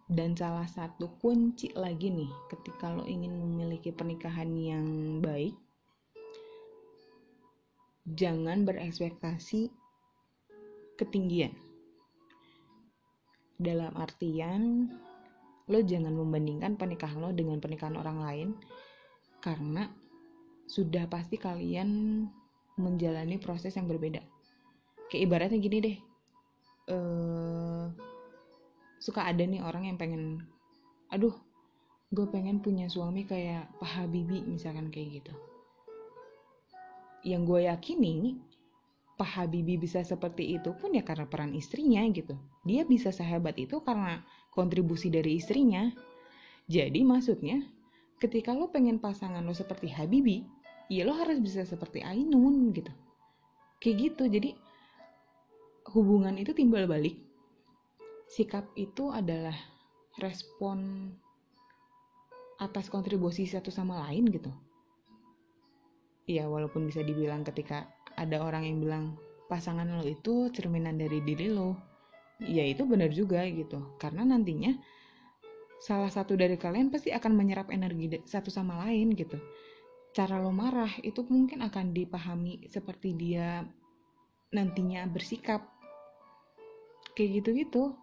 Dan 0.06 0.36
salah 0.36 0.68
satu 0.68 1.16
kunci 1.18 1.72
lagi 1.72 2.12
nih 2.12 2.30
ketika 2.52 2.92
lo 2.92 3.08
ingin 3.08 3.32
memiliki 3.32 3.90
pernikahan 3.90 4.52
yang 4.54 4.86
baik 5.24 5.56
jangan 8.06 8.62
berekspektasi 8.62 9.70
ketinggian. 10.94 11.50
Dalam 13.56 13.90
artian 13.98 14.92
lo 15.66 15.82
jangan 15.82 16.14
membandingkan 16.14 16.78
pernikahan 16.78 17.18
lo 17.18 17.34
dengan 17.34 17.58
pernikahan 17.58 17.98
orang 17.98 18.18
lain 18.22 18.48
karena 19.42 19.90
sudah 20.70 21.10
pasti 21.10 21.34
kalian 21.40 22.22
menjalani 22.78 23.40
proses 23.42 23.74
yang 23.74 23.90
berbeda. 23.90 24.22
Kayak 25.10 25.22
ibaratnya 25.26 25.58
gini 25.58 25.78
deh 25.82 25.96
uh, 26.90 27.90
suka 29.02 29.26
ada 29.26 29.42
nih 29.42 29.62
orang 29.62 29.90
yang 29.90 29.98
pengen 29.98 30.42
aduh 31.10 31.34
gue 32.10 32.26
pengen 32.30 32.62
punya 32.62 32.86
suami 32.90 33.26
kayak 33.26 33.70
Pak 33.78 33.90
Habibie 34.02 34.42
misalkan 34.46 34.90
kayak 34.90 35.22
gitu 35.22 35.32
yang 37.26 37.42
gue 37.42 37.66
yakini 37.66 38.38
Pak 39.18 39.42
Habibie 39.42 39.80
bisa 39.80 40.06
seperti 40.06 40.54
itu 40.54 40.70
pun 40.78 40.94
ya 40.94 41.02
karena 41.02 41.26
peran 41.26 41.50
istrinya 41.56 42.04
gitu 42.14 42.38
dia 42.62 42.86
bisa 42.86 43.10
sehebat 43.10 43.58
itu 43.58 43.82
karena 43.82 44.22
kontribusi 44.56 45.12
dari 45.12 45.36
istrinya. 45.36 45.92
Jadi 46.66 47.04
maksudnya, 47.04 47.60
ketika 48.16 48.56
lo 48.56 48.72
pengen 48.72 48.96
pasangan 48.96 49.44
lo 49.44 49.52
seperti 49.52 49.92
Habibi, 49.92 50.42
ya 50.88 51.04
lo 51.04 51.12
harus 51.14 51.38
bisa 51.38 51.62
seperti 51.62 52.00
Ainun 52.00 52.72
gitu. 52.72 52.90
Kayak 53.78 53.96
gitu, 54.10 54.24
jadi 54.26 54.50
hubungan 55.92 56.34
itu 56.40 56.56
timbal 56.56 56.88
balik. 56.88 57.20
Sikap 58.26 58.66
itu 58.74 59.12
adalah 59.14 59.54
respon 60.18 61.12
atas 62.56 62.88
kontribusi 62.88 63.46
satu 63.46 63.68
sama 63.70 64.00
lain 64.08 64.26
gitu. 64.32 64.50
Ya 66.26 66.50
walaupun 66.50 66.90
bisa 66.90 67.06
dibilang 67.06 67.46
ketika 67.46 67.86
ada 68.18 68.42
orang 68.42 68.66
yang 68.66 68.82
bilang 68.82 69.04
pasangan 69.46 69.86
lo 69.86 70.02
itu 70.02 70.50
cerminan 70.50 70.98
dari 70.98 71.22
diri 71.22 71.46
lo. 71.54 71.78
Ya 72.42 72.66
itu 72.66 72.82
benar 72.82 73.14
juga 73.14 73.46
gitu. 73.46 73.94
Karena 74.02 74.26
nantinya 74.26 74.74
salah 75.78 76.10
satu 76.10 76.34
dari 76.34 76.58
kalian 76.58 76.90
pasti 76.90 77.14
akan 77.14 77.30
menyerap 77.30 77.70
energi 77.70 78.18
satu 78.26 78.50
sama 78.50 78.82
lain 78.84 79.14
gitu. 79.14 79.38
Cara 80.10 80.42
lo 80.42 80.50
marah 80.50 80.90
itu 81.06 81.22
mungkin 81.30 81.62
akan 81.62 81.94
dipahami 81.94 82.66
seperti 82.66 83.14
dia 83.14 83.62
nantinya 84.50 85.06
bersikap. 85.06 85.62
Kayak 87.14 87.40
gitu-gitu. 87.40 87.94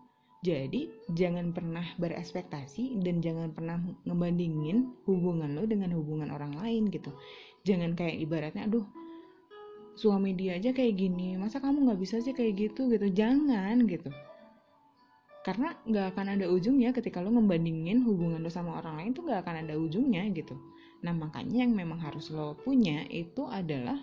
Jadi 0.44 0.92
jangan 1.12 1.56
pernah 1.56 1.88
berespektasi 2.00 3.00
dan 3.00 3.24
jangan 3.24 3.56
pernah 3.56 3.80
ngebandingin 4.04 4.92
hubungan 5.08 5.56
lo 5.56 5.64
dengan 5.64 5.96
hubungan 5.96 6.36
orang 6.36 6.52
lain 6.60 6.92
gitu 6.92 7.16
jangan 7.64 7.96
kayak 7.96 8.20
ibaratnya 8.20 8.68
aduh 8.68 8.84
suami 9.96 10.36
dia 10.36 10.60
aja 10.60 10.76
kayak 10.76 11.00
gini 11.00 11.40
masa 11.40 11.64
kamu 11.64 11.88
nggak 11.88 12.02
bisa 12.02 12.20
sih 12.20 12.34
kayak 12.34 12.54
gitu? 12.70 12.90
Gitu. 12.90 13.08
Jangan 13.14 13.86
gitu. 13.86 14.10
Karena 15.44 15.76
nggak 15.84 16.16
akan 16.16 16.28
ada 16.40 16.46
ujungnya 16.48 16.96
ketika 16.96 17.20
lo 17.20 17.30
ngebandingin 17.36 18.00
hubungan 18.08 18.40
lo 18.40 18.50
sama 18.50 18.80
orang 18.80 19.00
lain 19.00 19.12
tuh 19.12 19.28
nggak 19.28 19.44
akan 19.44 19.56
ada 19.68 19.76
ujungnya 19.76 20.24
gitu. 20.34 20.56
Nah 21.04 21.12
makanya 21.12 21.68
yang 21.68 21.76
memang 21.76 22.00
harus 22.00 22.32
lo 22.32 22.56
punya 22.58 23.06
itu 23.12 23.46
adalah 23.48 24.00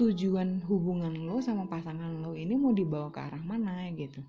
tujuan 0.00 0.64
hubungan 0.64 1.12
lo 1.28 1.44
sama 1.44 1.68
pasangan 1.68 2.24
lo 2.24 2.32
ini 2.32 2.56
mau 2.56 2.72
dibawa 2.72 3.12
ke 3.12 3.20
arah 3.20 3.42
mana 3.44 3.86
gitu. 3.92 4.24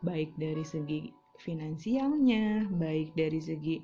Baik 0.00 0.38
dari 0.38 0.62
segi 0.62 1.10
finansialnya 1.38 2.70
baik 2.70 3.14
dari 3.18 3.42
segi 3.42 3.82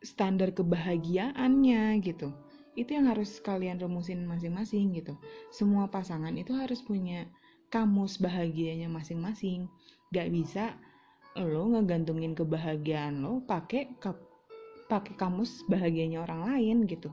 standar 0.00 0.52
kebahagiaannya 0.56 2.00
gitu. 2.00 2.32
Itu 2.76 2.96
yang 2.96 3.12
harus 3.12 3.40
kalian 3.44 3.80
rumusin 3.80 4.24
masing-masing 4.24 4.96
gitu. 4.96 5.14
Semua 5.52 5.88
pasangan 5.90 6.32
itu 6.36 6.56
harus 6.56 6.80
punya 6.80 7.28
kamus 7.68 8.16
bahagianya 8.16 8.88
masing-masing. 8.88 9.68
Gak 10.10 10.32
bisa 10.32 10.74
lo 11.38 11.70
ngegantungin 11.70 12.34
kebahagiaan 12.34 13.22
lo 13.22 13.38
pakai 13.46 13.94
pakai 14.90 15.14
kamus 15.14 15.62
bahagianya 15.70 16.24
orang 16.24 16.50
lain 16.50 16.76
gitu. 16.88 17.12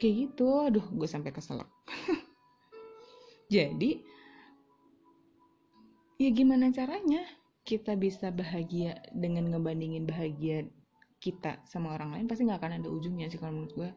Kayak 0.00 0.14
gitu. 0.30 0.48
Aduh 0.70 0.86
gue 0.94 1.08
sampai 1.08 1.34
keselak. 1.34 1.68
Jadi 3.54 4.00
ya 6.16 6.32
gimana 6.32 6.72
caranya 6.72 7.20
kita 7.66 7.98
bisa 7.98 8.30
bahagia 8.30 9.02
dengan 9.10 9.50
ngebandingin 9.50 10.06
bahagia 10.06 10.70
kita 11.18 11.58
sama 11.66 11.92
orang 11.98 12.14
lain 12.14 12.30
pasti 12.30 12.46
nggak 12.46 12.62
akan 12.62 12.78
ada 12.78 12.88
ujungnya 12.88 13.26
sih 13.26 13.42
kalau 13.42 13.58
menurut 13.58 13.74
gue 13.74 13.90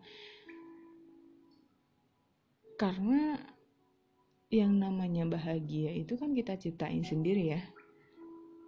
karena 2.79 3.38
yang 4.49 4.82
namanya 4.82 5.29
bahagia 5.29 5.93
itu 5.93 6.17
kan 6.17 6.34
kita 6.34 6.58
ciptain 6.58 7.05
sendiri 7.05 7.53
ya. 7.53 7.62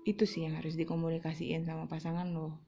Itu 0.06 0.30
sih 0.30 0.46
yang 0.46 0.62
harus 0.62 0.78
dikomunikasiin 0.78 1.66
sama 1.66 1.90
pasangan 1.90 2.30
lo. 2.30 2.62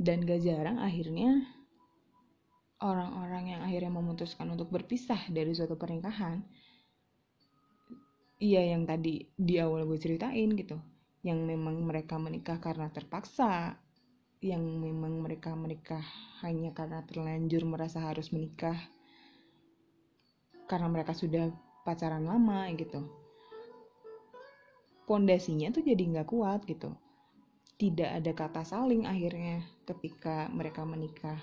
Dan 0.00 0.24
gak 0.24 0.40
jarang 0.40 0.80
akhirnya 0.80 1.44
orang-orang 2.80 3.58
yang 3.58 3.60
akhirnya 3.66 3.92
memutuskan 3.92 4.48
untuk 4.54 4.72
berpisah 4.72 5.20
dari 5.28 5.52
suatu 5.52 5.76
pernikahan 5.76 6.46
iya 8.44 8.76
yang 8.76 8.84
tadi 8.84 9.24
di 9.32 9.56
awal 9.56 9.88
gue 9.88 9.96
ceritain 9.96 10.52
gitu. 10.52 10.76
Yang 11.24 11.40
memang 11.48 11.80
mereka 11.80 12.20
menikah 12.20 12.60
karena 12.60 12.92
terpaksa. 12.92 13.80
Yang 14.44 14.60
memang 14.60 15.24
mereka 15.24 15.56
menikah 15.56 16.04
hanya 16.44 16.76
karena 16.76 17.00
terlanjur 17.08 17.64
merasa 17.64 18.04
harus 18.04 18.28
menikah. 18.28 18.76
Karena 20.68 20.92
mereka 20.92 21.16
sudah 21.16 21.48
pacaran 21.88 22.28
lama 22.28 22.68
gitu. 22.76 23.08
Pondasinya 25.08 25.72
tuh 25.72 25.80
jadi 25.80 26.04
nggak 26.04 26.28
kuat 26.28 26.68
gitu. 26.68 26.92
Tidak 27.80 28.20
ada 28.20 28.32
kata 28.36 28.60
saling 28.64 29.08
akhirnya 29.08 29.64
ketika 29.88 30.52
mereka 30.52 30.84
menikah. 30.84 31.40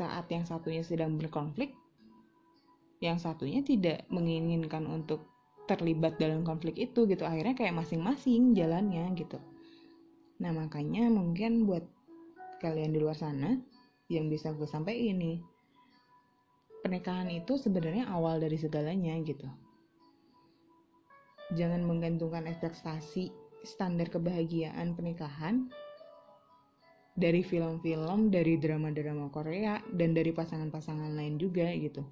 Saat 0.00 0.32
yang 0.32 0.48
satunya 0.48 0.80
sedang 0.80 1.20
berkonflik 1.20 1.83
yang 3.02 3.18
satunya 3.18 3.64
tidak 3.64 4.06
menginginkan 4.12 4.86
untuk 4.86 5.34
terlibat 5.64 6.20
dalam 6.20 6.44
konflik 6.44 6.76
itu 6.76 7.08
gitu. 7.08 7.24
Akhirnya 7.24 7.56
kayak 7.56 7.74
masing-masing 7.74 8.52
jalannya 8.52 9.08
gitu. 9.16 9.40
Nah 10.40 10.52
makanya 10.52 11.08
mungkin 11.08 11.64
buat 11.64 11.84
kalian 12.60 12.92
di 12.92 13.00
luar 13.00 13.16
sana 13.16 13.56
yang 14.12 14.28
bisa 14.28 14.52
gue 14.52 14.68
sampaikan 14.68 15.16
ini 15.16 15.40
pernikahan 16.84 17.32
itu 17.32 17.56
sebenarnya 17.56 18.12
awal 18.12 18.36
dari 18.40 18.60
segalanya 18.60 19.16
gitu. 19.24 19.48
Jangan 21.56 21.80
menggantungkan 21.84 22.44
ekspektasi 22.48 23.32
standar 23.64 24.12
kebahagiaan 24.12 24.92
pernikahan 24.92 25.72
dari 27.16 27.40
film-film, 27.40 28.28
dari 28.28 28.58
drama-drama 28.60 29.30
Korea, 29.30 29.80
dan 29.94 30.12
dari 30.12 30.34
pasangan-pasangan 30.34 31.14
lain 31.14 31.40
juga 31.40 31.72
gitu 31.72 32.04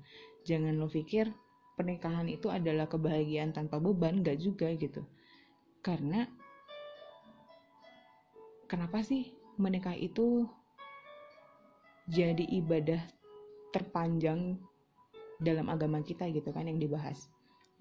jangan 0.43 0.79
lo 0.79 0.91
pikir 0.91 1.31
pernikahan 1.77 2.29
itu 2.29 2.53
adalah 2.53 2.87
kebahagiaan 2.87 3.51
tanpa 3.51 3.81
beban 3.81 4.21
gak 4.21 4.39
juga 4.39 4.71
gitu. 4.77 5.03
Karena 5.83 6.29
kenapa 8.71 9.03
sih 9.03 9.35
menikah 9.59 9.97
itu 9.97 10.47
jadi 12.07 12.45
ibadah 12.63 13.03
terpanjang 13.73 14.61
dalam 15.43 15.67
agama 15.73 16.05
kita 16.05 16.29
gitu 16.31 16.53
kan 16.55 16.69
yang 16.69 16.79
dibahas? 16.79 17.31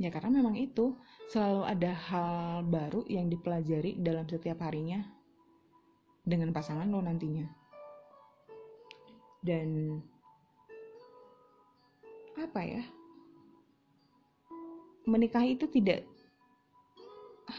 Ya 0.02 0.10
karena 0.10 0.42
memang 0.42 0.58
itu 0.58 0.98
selalu 1.30 1.62
ada 1.68 1.92
hal 1.94 2.66
baru 2.66 3.06
yang 3.06 3.30
dipelajari 3.30 4.02
dalam 4.02 4.26
setiap 4.26 4.66
harinya 4.66 5.06
dengan 6.26 6.50
pasangan 6.50 6.90
lo 6.90 7.06
nantinya. 7.06 7.46
Dan 9.46 10.02
apa 12.46 12.62
ya? 12.66 12.84
Menikah 15.06 15.46
itu 15.46 15.66
tidak 15.70 16.06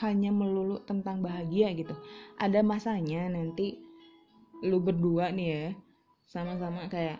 hanya 0.00 0.32
melulu 0.32 0.80
tentang 0.88 1.20
bahagia 1.20 1.70
gitu. 1.76 1.92
Ada 2.40 2.64
masanya 2.64 3.28
nanti 3.28 3.76
lu 4.62 4.78
berdua 4.78 5.34
nih 5.34 5.48
ya 5.50 5.66
sama-sama 6.30 6.86
kayak 6.86 7.18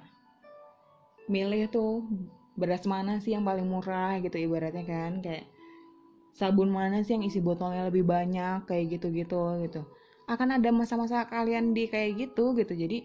milih 1.26 1.66
tuh 1.68 2.06
beras 2.54 2.86
mana 2.86 3.18
sih 3.18 3.34
yang 3.34 3.42
paling 3.42 3.66
murah 3.66 4.22
gitu 4.22 4.38
ibaratnya 4.38 4.84
kan 4.86 5.18
kayak 5.20 5.48
sabun 6.32 6.72
mana 6.72 7.04
sih 7.04 7.18
yang 7.18 7.24
isi 7.26 7.42
botolnya 7.42 7.88
lebih 7.88 8.06
banyak 8.06 8.64
kayak 8.64 8.96
gitu-gitu 8.96 9.68
gitu. 9.68 9.82
Akan 10.30 10.54
ada 10.54 10.70
masa-masa 10.72 11.28
kalian 11.28 11.76
di 11.76 11.90
kayak 11.90 12.16
gitu 12.16 12.56
gitu. 12.56 12.72
Jadi 12.72 13.04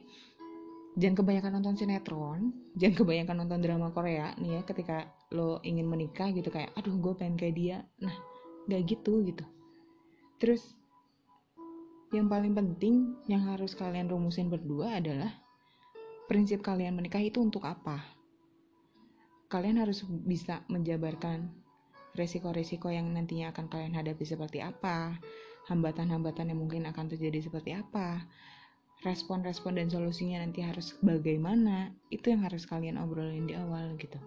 jangan 0.98 1.16
kebanyakan 1.22 1.52
nonton 1.62 1.78
sinetron 1.78 2.52
jangan 2.74 2.96
kebanyakan 3.06 3.36
nonton 3.46 3.60
drama 3.62 3.88
Korea 3.94 4.34
nih 4.42 4.60
ya 4.60 4.62
ketika 4.66 5.14
lo 5.30 5.62
ingin 5.62 5.86
menikah 5.86 6.34
gitu 6.34 6.50
kayak 6.50 6.74
aduh 6.74 6.98
gue 6.98 7.14
pengen 7.14 7.38
kayak 7.38 7.56
dia. 7.56 7.78
Nah 8.02 8.16
gak 8.68 8.84
gitu 8.84 9.24
gitu. 9.24 9.46
Terus 10.42 10.76
yang 12.16 12.32
paling 12.32 12.56
penting 12.56 13.20
yang 13.28 13.44
harus 13.48 13.76
kalian 13.76 14.08
rumusin 14.08 14.48
berdua 14.48 15.00
adalah 15.00 15.32
prinsip 16.28 16.64
kalian 16.64 16.96
menikah 16.96 17.24
itu 17.24 17.40
untuk 17.40 17.64
apa. 17.64 18.04
Kalian 19.48 19.80
harus 19.80 20.04
bisa 20.08 20.64
menjabarkan 20.68 21.48
resiko-resiko 22.16 22.92
yang 22.92 23.08
nantinya 23.16 23.56
akan 23.56 23.72
kalian 23.72 23.96
hadapi 23.96 24.26
seperti 24.28 24.60
apa 24.60 25.16
hambatan-hambatan 25.72 26.52
yang 26.52 26.60
mungkin 26.60 26.84
akan 26.90 27.12
terjadi 27.12 27.46
seperti 27.46 27.76
apa 27.76 28.26
respon-respon 29.06 29.78
dan 29.78 29.88
solusinya 29.94 30.42
nanti 30.42 30.66
harus 30.66 30.98
bagaimana 31.06 31.94
itu 32.10 32.34
yang 32.34 32.42
harus 32.42 32.66
kalian 32.66 32.98
obrolin 32.98 33.46
di 33.46 33.54
awal 33.54 33.94
gitu. 34.02 34.18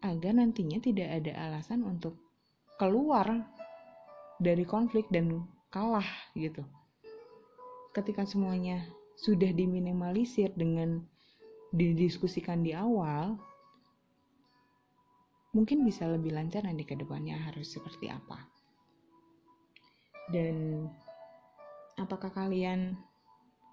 Agar 0.00 0.38
nantinya 0.38 0.78
tidak 0.78 1.10
ada 1.22 1.32
alasan 1.50 1.82
untuk 1.82 2.14
keluar 2.78 3.44
dari 4.40 4.62
konflik 4.64 5.10
dan 5.10 5.44
kalah 5.68 6.06
gitu. 6.38 6.62
Ketika 7.90 8.22
semuanya 8.24 8.86
sudah 9.18 9.50
diminimalisir 9.52 10.54
dengan 10.56 11.02
didiskusikan 11.70 12.64
di 12.64 12.72
awal 12.74 13.38
mungkin 15.50 15.82
bisa 15.82 16.06
lebih 16.06 16.30
lancar 16.30 16.62
nanti 16.62 16.86
ke 16.86 16.94
depannya 16.94 17.36
harus 17.50 17.68
seperti 17.68 18.06
apa. 18.06 18.38
Dan 20.30 20.86
apakah 22.00 22.32
kalian 22.32 22.96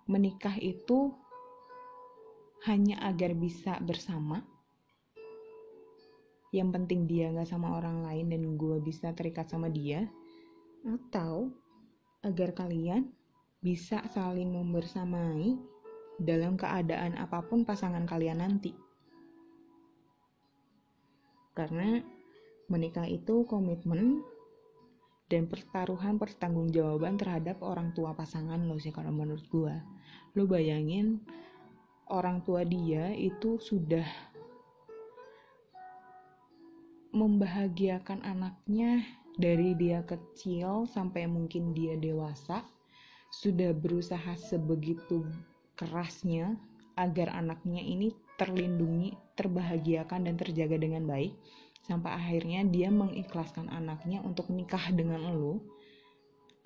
menikah 0.04 0.60
itu 0.60 1.16
hanya 2.68 3.00
agar 3.08 3.32
bisa 3.32 3.80
bersama? 3.80 4.44
Yang 6.52 6.70
penting 6.76 7.02
dia 7.08 7.32
nggak 7.32 7.48
sama 7.48 7.80
orang 7.80 8.04
lain 8.04 8.28
dan 8.28 8.44
gue 8.60 8.84
bisa 8.84 9.16
terikat 9.16 9.48
sama 9.48 9.72
dia. 9.72 10.04
Atau 10.84 11.56
agar 12.24 12.52
kalian 12.52 13.08
bisa 13.64 14.04
saling 14.12 14.52
membersamai 14.52 15.56
dalam 16.20 16.60
keadaan 16.60 17.16
apa 17.16 17.44
pun 17.48 17.64
pasangan 17.64 18.04
kalian 18.04 18.44
nanti. 18.44 18.76
Karena 21.56 22.00
menikah 22.68 23.08
itu 23.08 23.48
komitmen 23.48 24.22
dan 25.28 25.48
pertaruhan 25.48 26.16
pertanggungjawaban 26.16 27.20
terhadap 27.20 27.60
orang 27.60 27.92
tua 27.92 28.16
pasangan 28.16 28.60
lo 28.64 28.80
sih 28.80 28.96
kalau 28.96 29.12
menurut 29.12 29.44
gue 29.52 29.76
lo 30.40 30.44
bayangin 30.48 31.20
orang 32.08 32.40
tua 32.48 32.64
dia 32.64 33.12
itu 33.12 33.60
sudah 33.60 34.08
membahagiakan 37.12 38.24
anaknya 38.24 39.04
dari 39.36 39.76
dia 39.76 40.02
kecil 40.08 40.88
sampai 40.88 41.28
mungkin 41.28 41.76
dia 41.76 42.00
dewasa 42.00 42.64
sudah 43.30 43.76
berusaha 43.76 44.34
sebegitu 44.40 45.28
kerasnya 45.78 46.56
agar 46.98 47.30
anaknya 47.38 47.84
ini 47.84 48.10
terlindungi, 48.42 49.14
terbahagiakan 49.38 50.26
dan 50.26 50.36
terjaga 50.38 50.78
dengan 50.82 51.06
baik 51.06 51.34
sampai 51.88 52.12
akhirnya 52.12 52.68
dia 52.68 52.92
mengikhlaskan 52.92 53.72
anaknya 53.72 54.20
untuk 54.20 54.52
nikah 54.52 54.92
dengan 54.92 55.32
lo 55.32 55.64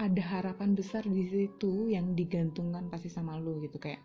ada 0.01 0.17
harapan 0.17 0.73
besar 0.73 1.05
di 1.05 1.29
situ 1.29 1.93
yang 1.93 2.17
digantungkan 2.17 2.89
pasti 2.89 3.13
sama 3.13 3.37
lo 3.37 3.61
gitu 3.61 3.77
kayak 3.77 4.01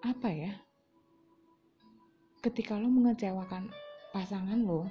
apa 0.00 0.28
ya? 0.32 0.52
Ketika 2.40 2.80
lo 2.80 2.88
mengecewakan 2.88 3.68
pasangan 4.16 4.64
lo 4.64 4.88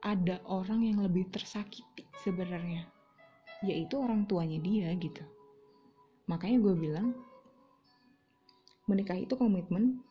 ada 0.00 0.40
orang 0.48 0.88
yang 0.88 1.04
lebih 1.04 1.28
tersakiti 1.28 2.08
sebenarnya 2.24 2.88
yaitu 3.62 3.94
orang 4.00 4.26
tuanya 4.26 4.58
dia 4.58 4.90
gitu. 4.98 5.22
Makanya 6.26 6.58
gue 6.64 6.74
bilang 6.74 7.14
menikah 8.90 9.20
itu 9.20 9.36
komitmen 9.38 10.02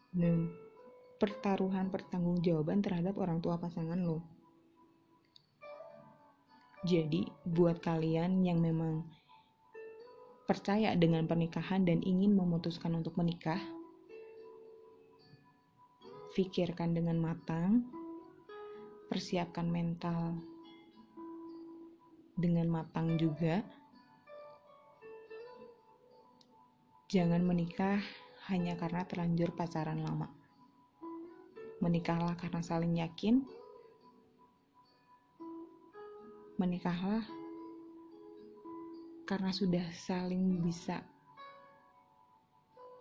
pertaruhan 1.22 1.94
pertanggungjawaban 1.94 2.82
terhadap 2.82 3.14
orang 3.22 3.38
tua 3.38 3.62
pasangan 3.62 4.02
lo 4.02 4.26
jadi 6.82 7.30
buat 7.46 7.78
kalian 7.78 8.42
yang 8.42 8.58
memang 8.58 9.06
percaya 10.50 10.98
dengan 10.98 11.30
pernikahan 11.30 11.86
dan 11.86 12.02
ingin 12.02 12.34
memutuskan 12.34 12.98
untuk 12.98 13.14
menikah 13.22 13.62
pikirkan 16.34 16.98
dengan 16.98 17.22
matang 17.22 17.86
persiapkan 19.12 19.68
mental 19.70 20.40
dengan 22.40 22.66
matang 22.72 23.20
juga. 23.20 23.62
Jangan 27.12 27.44
menikah 27.44 28.00
hanya 28.48 28.80
karena 28.80 29.04
terlanjur 29.04 29.52
pacaran 29.52 30.00
lama. 30.00 30.41
Menikahlah 31.82 32.38
karena 32.38 32.62
saling 32.62 32.94
yakin. 33.02 33.42
Menikahlah 36.62 37.26
karena 39.26 39.50
sudah 39.50 39.86
saling 39.96 40.62
bisa 40.62 41.02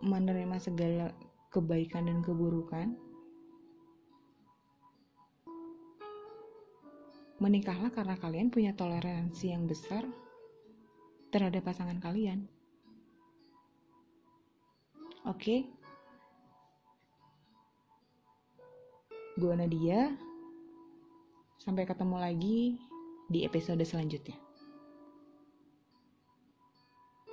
menerima 0.01 0.57
segala 0.57 1.13
kebaikan 1.53 2.09
dan 2.09 2.25
keburukan 2.25 2.97
menikahlah 7.41 7.89
karena 7.89 8.15
kalian 8.21 8.53
punya 8.53 8.77
toleransi 8.77 9.49
yang 9.49 9.65
besar 9.65 10.05
terhadap 11.33 11.65
pasangan 11.65 11.97
kalian. 11.97 12.45
Oke? 15.25 15.65
Okay? 15.65 15.80
Gue 19.39 19.55
Nadia. 19.55 20.11
Sampai 21.55 21.87
ketemu 21.87 22.19
lagi 22.19 22.75
di 23.31 23.47
episode 23.47 23.79
selanjutnya. 23.87 24.50